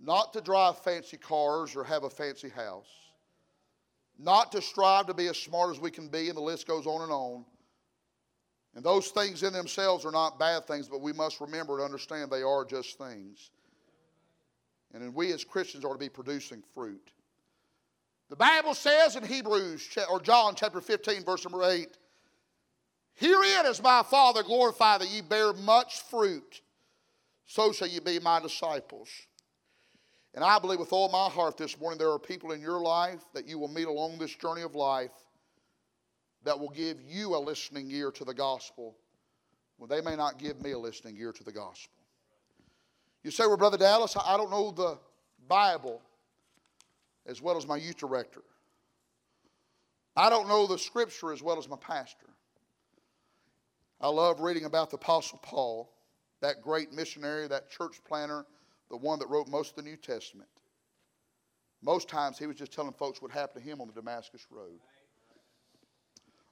not 0.00 0.32
to 0.32 0.40
drive 0.40 0.78
fancy 0.78 1.16
cars 1.16 1.74
or 1.74 1.84
have 1.84 2.04
a 2.04 2.10
fancy 2.10 2.48
house, 2.48 2.90
not 4.18 4.52
to 4.52 4.62
strive 4.62 5.06
to 5.06 5.14
be 5.14 5.26
as 5.28 5.36
smart 5.36 5.70
as 5.70 5.80
we 5.80 5.90
can 5.90 6.08
be, 6.08 6.28
and 6.28 6.36
the 6.36 6.42
list 6.42 6.66
goes 6.66 6.86
on 6.86 7.02
and 7.02 7.12
on. 7.12 7.44
And 8.74 8.84
those 8.84 9.08
things 9.08 9.42
in 9.42 9.52
themselves 9.52 10.04
are 10.04 10.12
not 10.12 10.38
bad 10.38 10.66
things, 10.66 10.88
but 10.88 11.00
we 11.00 11.12
must 11.12 11.40
remember 11.40 11.74
and 11.74 11.84
understand 11.84 12.30
they 12.30 12.42
are 12.42 12.64
just 12.64 12.98
things. 12.98 13.50
And 14.94 15.14
we 15.14 15.32
as 15.32 15.44
Christians 15.44 15.84
are 15.84 15.92
to 15.92 15.98
be 15.98 16.08
producing 16.08 16.62
fruit. 16.74 17.10
The 18.30 18.36
Bible 18.36 18.74
says 18.74 19.16
in 19.16 19.24
Hebrews 19.24 19.96
or 20.10 20.20
John 20.20 20.54
chapter 20.54 20.80
15, 20.80 21.24
verse 21.24 21.44
number 21.44 21.64
8, 21.64 21.88
Herein 23.18 23.66
is 23.66 23.82
my 23.82 24.04
Father 24.04 24.44
glorified 24.44 25.00
that 25.00 25.10
ye 25.10 25.22
bear 25.22 25.52
much 25.52 26.02
fruit, 26.02 26.60
so 27.46 27.72
shall 27.72 27.88
ye 27.88 27.98
be 27.98 28.20
my 28.20 28.38
disciples. 28.38 29.08
And 30.34 30.44
I 30.44 30.60
believe 30.60 30.78
with 30.78 30.92
all 30.92 31.08
my 31.08 31.28
heart 31.28 31.56
this 31.56 31.80
morning 31.80 31.98
there 31.98 32.12
are 32.12 32.18
people 32.20 32.52
in 32.52 32.60
your 32.60 32.80
life 32.80 33.24
that 33.34 33.48
you 33.48 33.58
will 33.58 33.66
meet 33.66 33.88
along 33.88 34.18
this 34.18 34.36
journey 34.36 34.62
of 34.62 34.76
life 34.76 35.10
that 36.44 36.60
will 36.60 36.68
give 36.70 36.98
you 37.02 37.34
a 37.34 37.38
listening 37.38 37.90
ear 37.90 38.12
to 38.12 38.24
the 38.24 38.34
gospel 38.34 38.96
when 39.78 39.90
they 39.90 40.00
may 40.00 40.14
not 40.14 40.38
give 40.38 40.62
me 40.62 40.70
a 40.70 40.78
listening 40.78 41.16
ear 41.18 41.32
to 41.32 41.42
the 41.42 41.50
gospel. 41.50 42.00
You 43.24 43.32
say, 43.32 43.46
Well, 43.46 43.56
Brother 43.56 43.78
Dallas, 43.78 44.16
I 44.16 44.36
don't 44.36 44.52
know 44.52 44.70
the 44.70 44.96
Bible 45.48 46.00
as 47.26 47.42
well 47.42 47.56
as 47.56 47.66
my 47.66 47.78
youth 47.78 47.96
director. 47.96 48.44
I 50.16 50.30
don't 50.30 50.46
know 50.46 50.68
the 50.68 50.78
scripture 50.78 51.32
as 51.32 51.42
well 51.42 51.58
as 51.58 51.68
my 51.68 51.76
pastor. 51.78 52.28
I 54.00 54.08
love 54.08 54.40
reading 54.40 54.64
about 54.64 54.90
the 54.90 54.96
Apostle 54.96 55.40
Paul, 55.42 55.92
that 56.40 56.62
great 56.62 56.92
missionary, 56.92 57.48
that 57.48 57.68
church 57.68 58.00
planner, 58.06 58.46
the 58.90 58.96
one 58.96 59.18
that 59.18 59.28
wrote 59.28 59.48
most 59.48 59.70
of 59.70 59.76
the 59.76 59.90
New 59.90 59.96
Testament. 59.96 60.48
Most 61.82 62.08
times 62.08 62.38
he 62.38 62.46
was 62.46 62.56
just 62.56 62.72
telling 62.72 62.92
folks 62.92 63.20
what 63.20 63.32
happened 63.32 63.64
to 63.64 63.70
him 63.70 63.80
on 63.80 63.88
the 63.88 63.92
Damascus 63.92 64.46
Road. 64.50 64.78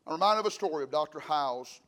I'm 0.06 0.14
reminded 0.14 0.40
of 0.40 0.46
a 0.46 0.50
story 0.50 0.82
of 0.82 0.90
Dr. 0.90 1.20
Hyles. 1.20 1.80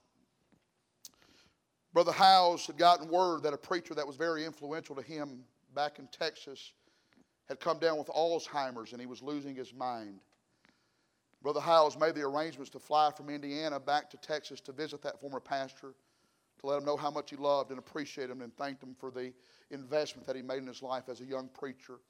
Brother 1.93 2.13
Hyles 2.13 2.67
had 2.67 2.77
gotten 2.77 3.09
word 3.09 3.43
that 3.43 3.53
a 3.53 3.59
preacher 3.59 3.95
that 3.95 4.07
was 4.07 4.17
very 4.17 4.45
influential 4.45 4.95
to 4.95 5.03
him 5.03 5.45
back 5.75 5.99
in 5.99 6.09
Texas 6.09 6.73
had 7.49 7.59
come 7.59 7.79
down 7.79 7.99
with 7.99 8.09
Alzheimer's 8.09 8.93
and 8.93 9.01
he 9.01 9.07
was 9.07 9.23
losing 9.23 9.57
his 9.57 9.73
mind. 9.73 10.21
Brother 11.43 11.61
Hyles 11.61 11.97
made 11.97 12.15
the 12.15 12.23
arrangements 12.23 12.71
to 12.71 12.79
fly 12.79 13.11
from 13.11 13.31
Indiana 13.31 13.79
back 13.79 14.11
to 14.11 14.17
Texas 14.17 14.61
to 14.63 14.73
visit 14.73 15.03
that 15.03 15.21
former 15.21 15.41
pastor, 15.41 15.95
to 16.61 16.67
let 16.67 16.79
him 16.79 16.85
know 16.85 16.97
how 16.97 17.11
much 17.11 17.31
he 17.31 17.37
loved 17.37 17.71
and 17.71 17.79
appreciated 17.79 18.33
him 18.33 18.43
and 18.43 18.57
thanked 18.57 18.83
him 18.83 18.97
for 18.99 19.11
the 19.11 19.33
investment 19.71 20.27
that 20.27 20.35
he 20.35 20.43
made 20.43 20.59
in 20.59 20.67
his 20.67 20.83
life 20.83 21.09
as 21.09 21.21
a 21.21 21.25
young 21.25 21.49
preacher. 21.49 22.01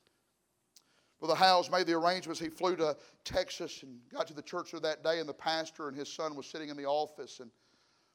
Brother 1.20 1.34
Hyles 1.34 1.70
made 1.70 1.86
the 1.86 1.94
arrangements. 1.94 2.40
He 2.40 2.48
flew 2.48 2.76
to 2.76 2.96
Texas 3.24 3.82
and 3.82 3.98
got 4.10 4.28
to 4.28 4.34
the 4.34 4.42
church 4.42 4.70
there 4.70 4.80
that 4.80 5.02
day, 5.02 5.18
and 5.18 5.28
the 5.28 5.34
pastor 5.34 5.88
and 5.88 5.96
his 5.96 6.12
son 6.12 6.36
was 6.36 6.46
sitting 6.46 6.68
in 6.68 6.76
the 6.76 6.86
office. 6.86 7.40
And 7.40 7.50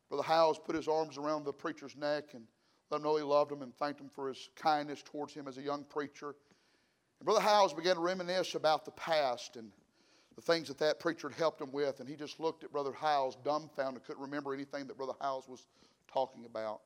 Brother 0.10 0.24
Hyles 0.24 0.58
put 0.58 0.76
his 0.76 0.88
arms 0.88 1.18
around 1.18 1.44
the 1.44 1.54
preacher's 1.54 1.96
neck 1.96 2.34
and 2.34 2.46
let 2.90 2.98
him 2.98 3.04
know 3.04 3.18
he 3.18 3.24
loved 3.24 3.52
him 3.52 3.62
and 3.62 3.76
thanked 3.76 4.00
him 4.00 4.10
for 4.10 4.30
his 4.30 4.50
kindness 4.56 5.04
towards 5.04 5.34
him 5.34 5.48
as 5.48 5.58
a 5.58 5.62
young 5.62 5.84
preacher. 5.84 6.36
And 7.20 7.26
Brother 7.26 7.42
Hyles 7.42 7.74
began 7.74 7.96
to 7.96 8.02
reminisce 8.02 8.56
about 8.56 8.86
the 8.86 8.92
past 8.92 9.58
and 9.58 9.72
the 10.36 10.42
things 10.42 10.68
that 10.68 10.80
that 10.80 11.00
preacher 11.00 11.30
had 11.30 11.38
helped 11.38 11.62
him 11.62 11.72
with. 11.72 12.00
And 12.00 12.10
he 12.10 12.16
just 12.16 12.40
looked 12.40 12.64
at 12.64 12.72
Brother 12.72 12.92
Hyles, 12.92 13.38
dumbfounded, 13.44 14.04
couldn't 14.06 14.22
remember 14.22 14.54
anything 14.54 14.88
that 14.88 14.98
Brother 14.98 15.14
Hyles 15.20 15.48
was 15.48 15.66
talking 16.12 16.46
about. 16.46 16.82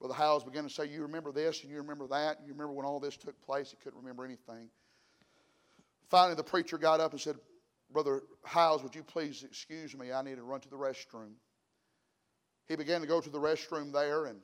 Brother 0.00 0.14
Hyles 0.14 0.44
began 0.44 0.64
to 0.64 0.70
say, 0.70 0.86
You 0.86 1.02
remember 1.02 1.32
this 1.32 1.62
and 1.62 1.70
you 1.70 1.78
remember 1.78 2.06
that. 2.08 2.38
And 2.38 2.46
you 2.46 2.52
remember 2.52 2.72
when 2.72 2.86
all 2.86 3.00
this 3.00 3.16
took 3.16 3.40
place. 3.42 3.70
He 3.70 3.76
couldn't 3.82 3.98
remember 3.98 4.24
anything. 4.24 4.68
Finally, 6.08 6.36
the 6.36 6.44
preacher 6.44 6.78
got 6.78 7.00
up 7.00 7.12
and 7.12 7.20
said, 7.20 7.36
Brother 7.90 8.22
Hyles, 8.44 8.82
would 8.82 8.94
you 8.94 9.02
please 9.02 9.44
excuse 9.44 9.96
me? 9.96 10.12
I 10.12 10.22
need 10.22 10.36
to 10.36 10.42
run 10.42 10.60
to 10.60 10.68
the 10.68 10.76
restroom. 10.76 11.32
He 12.66 12.76
began 12.76 13.00
to 13.00 13.06
go 13.06 13.20
to 13.20 13.30
the 13.30 13.38
restroom 13.38 13.92
there, 13.92 14.26
and 14.26 14.40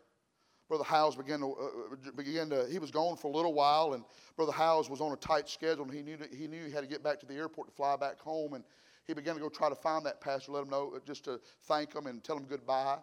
Brother 0.74 0.88
Hyles 0.88 1.14
began 1.14 1.38
to, 1.38 1.54
uh, 1.54 2.10
began 2.16 2.50
to, 2.50 2.66
he 2.68 2.80
was 2.80 2.90
gone 2.90 3.16
for 3.16 3.28
a 3.28 3.30
little 3.30 3.54
while, 3.54 3.92
and 3.92 4.02
Brother 4.34 4.50
Hyles 4.50 4.90
was 4.90 5.00
on 5.00 5.12
a 5.12 5.16
tight 5.16 5.48
schedule, 5.48 5.84
and 5.84 5.94
he 5.94 6.02
knew, 6.02 6.18
he 6.36 6.48
knew 6.48 6.64
he 6.64 6.72
had 6.72 6.80
to 6.80 6.88
get 6.88 7.00
back 7.00 7.20
to 7.20 7.26
the 7.26 7.34
airport 7.34 7.68
to 7.68 7.74
fly 7.76 7.94
back 7.94 8.18
home, 8.18 8.54
and 8.54 8.64
he 9.06 9.14
began 9.14 9.34
to 9.34 9.40
go 9.40 9.48
try 9.48 9.68
to 9.68 9.76
find 9.76 10.04
that 10.04 10.20
pastor, 10.20 10.50
let 10.50 10.64
him 10.64 10.70
know, 10.70 10.98
just 11.06 11.26
to 11.26 11.38
thank 11.68 11.94
him 11.94 12.08
and 12.08 12.24
tell 12.24 12.36
him 12.36 12.44
goodbye. 12.46 12.98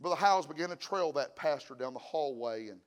Brother 0.00 0.16
Hyles 0.16 0.46
began 0.46 0.68
to 0.68 0.76
trail 0.76 1.12
that 1.12 1.34
pastor 1.34 1.74
down 1.74 1.94
the 1.94 1.98
hallway, 1.98 2.68
and 2.68 2.78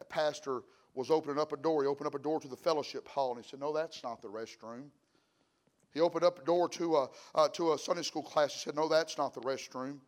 that 0.00 0.08
pastor 0.08 0.62
was 0.94 1.08
opening 1.08 1.38
up 1.38 1.52
a 1.52 1.56
door. 1.56 1.84
He 1.84 1.88
opened 1.88 2.08
up 2.08 2.16
a 2.16 2.18
door 2.18 2.40
to 2.40 2.48
the 2.48 2.56
fellowship 2.56 3.06
hall, 3.06 3.32
and 3.36 3.44
he 3.44 3.48
said, 3.48 3.60
No, 3.60 3.72
that's 3.72 4.02
not 4.02 4.22
the 4.22 4.28
restroom. 4.28 4.86
He 5.94 6.00
opened 6.00 6.24
up 6.24 6.42
a 6.42 6.44
door 6.44 6.68
to 6.70 6.96
a, 6.96 7.08
uh, 7.36 7.48
to 7.50 7.74
a 7.74 7.78
Sunday 7.78 8.02
school 8.02 8.24
class. 8.24 8.54
He 8.54 8.58
said, 8.58 8.74
No, 8.74 8.88
that's 8.88 9.16
not 9.16 9.34
the 9.34 9.40
restroom. 9.42 9.98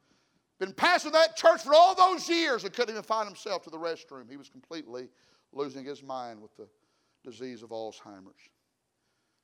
Been 0.58 0.72
passing 0.72 1.12
that 1.12 1.36
church 1.36 1.62
for 1.62 1.74
all 1.74 1.94
those 1.94 2.28
years 2.28 2.64
and 2.64 2.72
couldn't 2.72 2.94
even 2.94 3.04
find 3.04 3.26
himself 3.28 3.62
to 3.64 3.70
the 3.70 3.78
restroom. 3.78 4.28
He 4.28 4.36
was 4.36 4.48
completely 4.48 5.08
losing 5.52 5.84
his 5.84 6.02
mind 6.02 6.42
with 6.42 6.56
the 6.56 6.68
disease 7.24 7.62
of 7.62 7.70
Alzheimer's. 7.70 8.50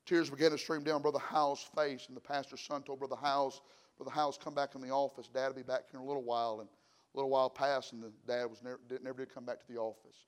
Tears 0.06 0.28
began 0.28 0.50
to 0.50 0.58
stream 0.58 0.82
down 0.82 1.02
Brother 1.02 1.18
Hyles' 1.18 1.66
face, 1.74 2.06
and 2.08 2.16
the 2.16 2.20
pastor's 2.20 2.60
son 2.60 2.82
told 2.82 2.98
Brother 2.98 3.16
Hyles, 3.16 3.62
Brother 3.96 4.10
Hyles, 4.10 4.38
come 4.42 4.54
back 4.54 4.74
in 4.74 4.80
the 4.80 4.90
office. 4.90 5.28
Dad 5.28 5.48
will 5.48 5.54
be 5.54 5.62
back 5.62 5.84
here 5.90 6.00
in 6.00 6.04
a 6.04 6.06
little 6.06 6.24
while. 6.24 6.60
And 6.60 6.68
a 6.68 7.16
little 7.16 7.30
while 7.30 7.48
passed, 7.48 7.92
and 7.92 8.02
the 8.02 8.12
dad 8.26 8.46
was 8.46 8.62
never, 8.62 8.80
never 9.02 9.18
did 9.24 9.32
come 9.32 9.44
back 9.44 9.60
to 9.60 9.72
the 9.72 9.78
office. 9.78 10.26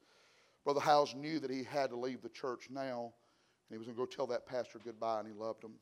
Brother 0.65 0.81
Hyles 0.81 1.15
knew 1.15 1.41
that 1.41 1.51
he 1.51 1.65
had 1.65 1.91
to 1.91 1.97
leave 1.97 2.23
the 2.23 2.29
church 2.29 2.69
now, 2.71 3.13
and 3.69 3.75
he 3.75 3.79
was 3.79 3.87
going 3.87 3.97
to 3.97 4.01
go 4.01 4.07
tell 4.07 4.27
that 4.29 4.47
pastor 4.47 4.79
goodbye, 4.83 5.21
and 5.21 5.29
he 5.29 5.35
loved 5.35 5.65
him. 5.65 5.73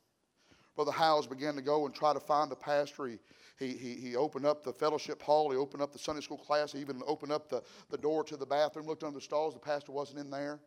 Brother 0.76 0.90
Hyles 0.90 1.26
began 1.26 1.54
to 1.54 1.62
go 1.62 1.86
and 1.86 1.94
try 1.94 2.12
to 2.12 2.20
find 2.20 2.50
a 2.50 2.56
pastor. 2.56 3.06
He, 3.06 3.18
he, 3.58 3.68
he, 3.76 3.94
he 3.94 4.16
opened 4.16 4.44
up 4.44 4.64
the 4.64 4.72
fellowship 4.72 5.22
hall. 5.22 5.50
He 5.50 5.56
opened 5.56 5.82
up 5.82 5.92
the 5.92 5.98
Sunday 5.98 6.20
school 6.20 6.38
class. 6.38 6.72
He 6.72 6.80
even 6.80 7.00
opened 7.06 7.32
up 7.32 7.48
the, 7.48 7.62
the 7.90 7.98
door 7.98 8.24
to 8.24 8.36
the 8.36 8.46
bathroom, 8.46 8.86
looked 8.86 9.04
under 9.04 9.18
the 9.18 9.24
stalls. 9.24 9.54
The 9.54 9.60
pastor 9.60 9.92
wasn't 9.92 10.18
in 10.18 10.30
there. 10.30 10.60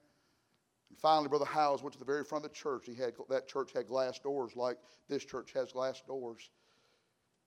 And 0.89 0.97
finally, 0.97 1.27
Brother 1.27 1.45
Hyles 1.45 1.83
went 1.83 1.93
to 1.93 1.99
the 1.99 2.05
very 2.05 2.23
front 2.23 2.45
of 2.45 2.51
the 2.51 2.55
church. 2.55 2.85
He 2.85 2.95
had, 2.95 3.13
that 3.29 3.47
church 3.47 3.73
had 3.73 3.87
glass 3.87 4.19
doors 4.19 4.55
like 4.55 4.77
this 5.09 5.25
church 5.25 5.51
has 5.53 5.73
glass 5.73 6.01
doors. 6.07 6.49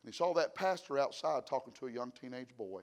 And 0.03 0.13
he 0.13 0.17
saw 0.17 0.35
that 0.35 0.55
pastor 0.55 0.99
outside 0.99 1.47
talking 1.47 1.73
to 1.75 1.87
a 1.87 1.91
young 1.91 2.13
teenage 2.13 2.55
boy. 2.59 2.83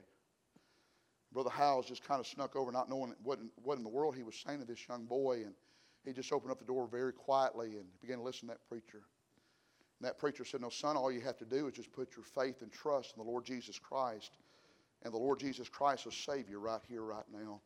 Brother 1.32 1.50
Hyles 1.50 1.86
just 1.86 2.02
kind 2.02 2.20
of 2.20 2.26
snuck 2.26 2.56
over, 2.56 2.72
not 2.72 2.88
knowing 2.88 3.14
what 3.22 3.38
in, 3.38 3.50
what 3.62 3.76
in 3.76 3.84
the 3.84 3.90
world 3.90 4.16
he 4.16 4.22
was 4.22 4.34
saying 4.34 4.60
to 4.60 4.64
this 4.64 4.88
young 4.88 5.04
boy. 5.04 5.42
And 5.44 5.54
he 6.04 6.12
just 6.12 6.32
opened 6.32 6.50
up 6.50 6.58
the 6.58 6.64
door 6.64 6.88
very 6.90 7.12
quietly 7.12 7.76
and 7.76 7.84
began 8.00 8.16
to 8.16 8.22
listen 8.22 8.48
to 8.48 8.54
that 8.54 8.68
preacher. 8.68 9.02
And 10.00 10.08
that 10.08 10.18
preacher 10.18 10.44
said, 10.44 10.60
No, 10.60 10.68
son, 10.68 10.96
all 10.96 11.10
you 11.10 11.20
have 11.20 11.36
to 11.38 11.44
do 11.44 11.66
is 11.66 11.74
just 11.74 11.92
put 11.92 12.14
your 12.16 12.24
faith 12.24 12.62
and 12.62 12.70
trust 12.70 13.14
in 13.16 13.24
the 13.24 13.28
Lord 13.28 13.44
Jesus 13.44 13.78
Christ. 13.78 14.36
And 15.02 15.12
the 15.12 15.18
Lord 15.18 15.40
Jesus 15.40 15.68
Christ 15.68 16.04
will 16.04 16.12
save 16.12 16.48
you 16.48 16.58
right 16.58 16.80
here, 16.88 17.02
right 17.02 17.24
now. 17.32 17.60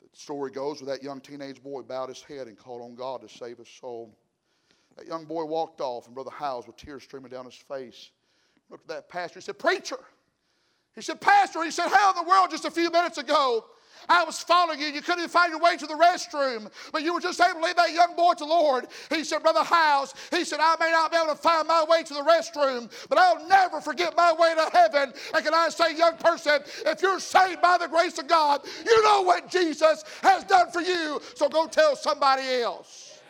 The 0.00 0.16
story 0.16 0.50
goes 0.50 0.82
where 0.82 0.94
that 0.94 1.02
young 1.02 1.20
teenage 1.20 1.62
boy 1.62 1.82
bowed 1.82 2.08
his 2.08 2.22
head 2.22 2.46
and 2.46 2.56
called 2.56 2.82
on 2.82 2.94
God 2.94 3.22
to 3.22 3.28
save 3.28 3.58
his 3.58 3.68
soul. 3.68 4.16
That 4.96 5.06
young 5.06 5.24
boy 5.24 5.44
walked 5.44 5.80
off, 5.80 6.06
and 6.06 6.14
Brother 6.14 6.30
Hyles, 6.30 6.66
with 6.66 6.76
tears 6.76 7.02
streaming 7.02 7.30
down 7.30 7.46
his 7.46 7.54
face, 7.54 8.10
looked 8.70 8.88
at 8.90 8.96
that 8.96 9.08
pastor. 9.08 9.40
He 9.40 9.44
said, 9.44 9.58
Preacher, 9.58 9.98
he 10.94 11.02
said, 11.02 11.20
Pastor, 11.20 11.64
he 11.64 11.70
said, 11.70 11.88
How 11.88 12.10
in 12.10 12.24
the 12.24 12.28
world 12.28 12.50
just 12.50 12.64
a 12.64 12.70
few 12.70 12.90
minutes 12.90 13.18
ago 13.18 13.64
I 14.08 14.24
was 14.24 14.40
following 14.40 14.80
you. 14.80 14.86
You 14.86 15.02
couldn't 15.02 15.20
even 15.20 15.30
find 15.30 15.50
your 15.50 15.60
way 15.60 15.76
to 15.76 15.86
the 15.86 15.94
restroom, 15.94 16.70
but 16.92 17.02
you 17.02 17.14
were 17.14 17.20
just 17.20 17.40
able 17.40 17.60
to 17.60 17.66
lead 17.66 17.76
that 17.76 17.92
young 17.92 18.16
boy 18.16 18.32
to 18.32 18.44
the 18.44 18.46
Lord. 18.46 18.86
He 19.10 19.24
said, 19.24 19.42
Brother 19.42 19.62
Hyles, 19.62 20.14
he 20.30 20.44
said, 20.44 20.60
I 20.60 20.76
may 20.78 20.90
not 20.90 21.10
be 21.10 21.16
able 21.16 21.34
to 21.34 21.40
find 21.40 21.66
my 21.68 21.84
way 21.88 22.02
to 22.02 22.14
the 22.14 22.22
restroom, 22.22 22.90
but 23.08 23.18
I'll 23.18 23.46
never 23.48 23.80
forget 23.80 24.16
my 24.16 24.32
way 24.32 24.54
to 24.54 24.70
heaven. 24.72 25.12
And 25.34 25.44
can 25.44 25.54
I 25.54 25.68
say, 25.68 25.96
young 25.96 26.16
person, 26.16 26.60
if 26.86 27.02
you're 27.02 27.20
saved 27.20 27.60
by 27.60 27.78
the 27.78 27.88
grace 27.88 28.18
of 28.18 28.28
God, 28.28 28.62
you 28.84 29.02
know 29.04 29.22
what 29.22 29.50
Jesus 29.50 30.04
has 30.22 30.44
done 30.44 30.70
for 30.70 30.80
you. 30.80 31.20
So 31.34 31.48
go 31.48 31.66
tell 31.66 31.96
somebody 31.96 32.62
else 32.62 33.20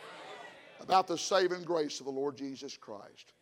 about 0.79 1.07
the 1.07 1.17
saving 1.17 1.63
grace 1.63 1.99
of 1.99 2.05
the 2.05 2.11
Lord 2.11 2.37
Jesus 2.37 2.77
Christ. 2.77 3.33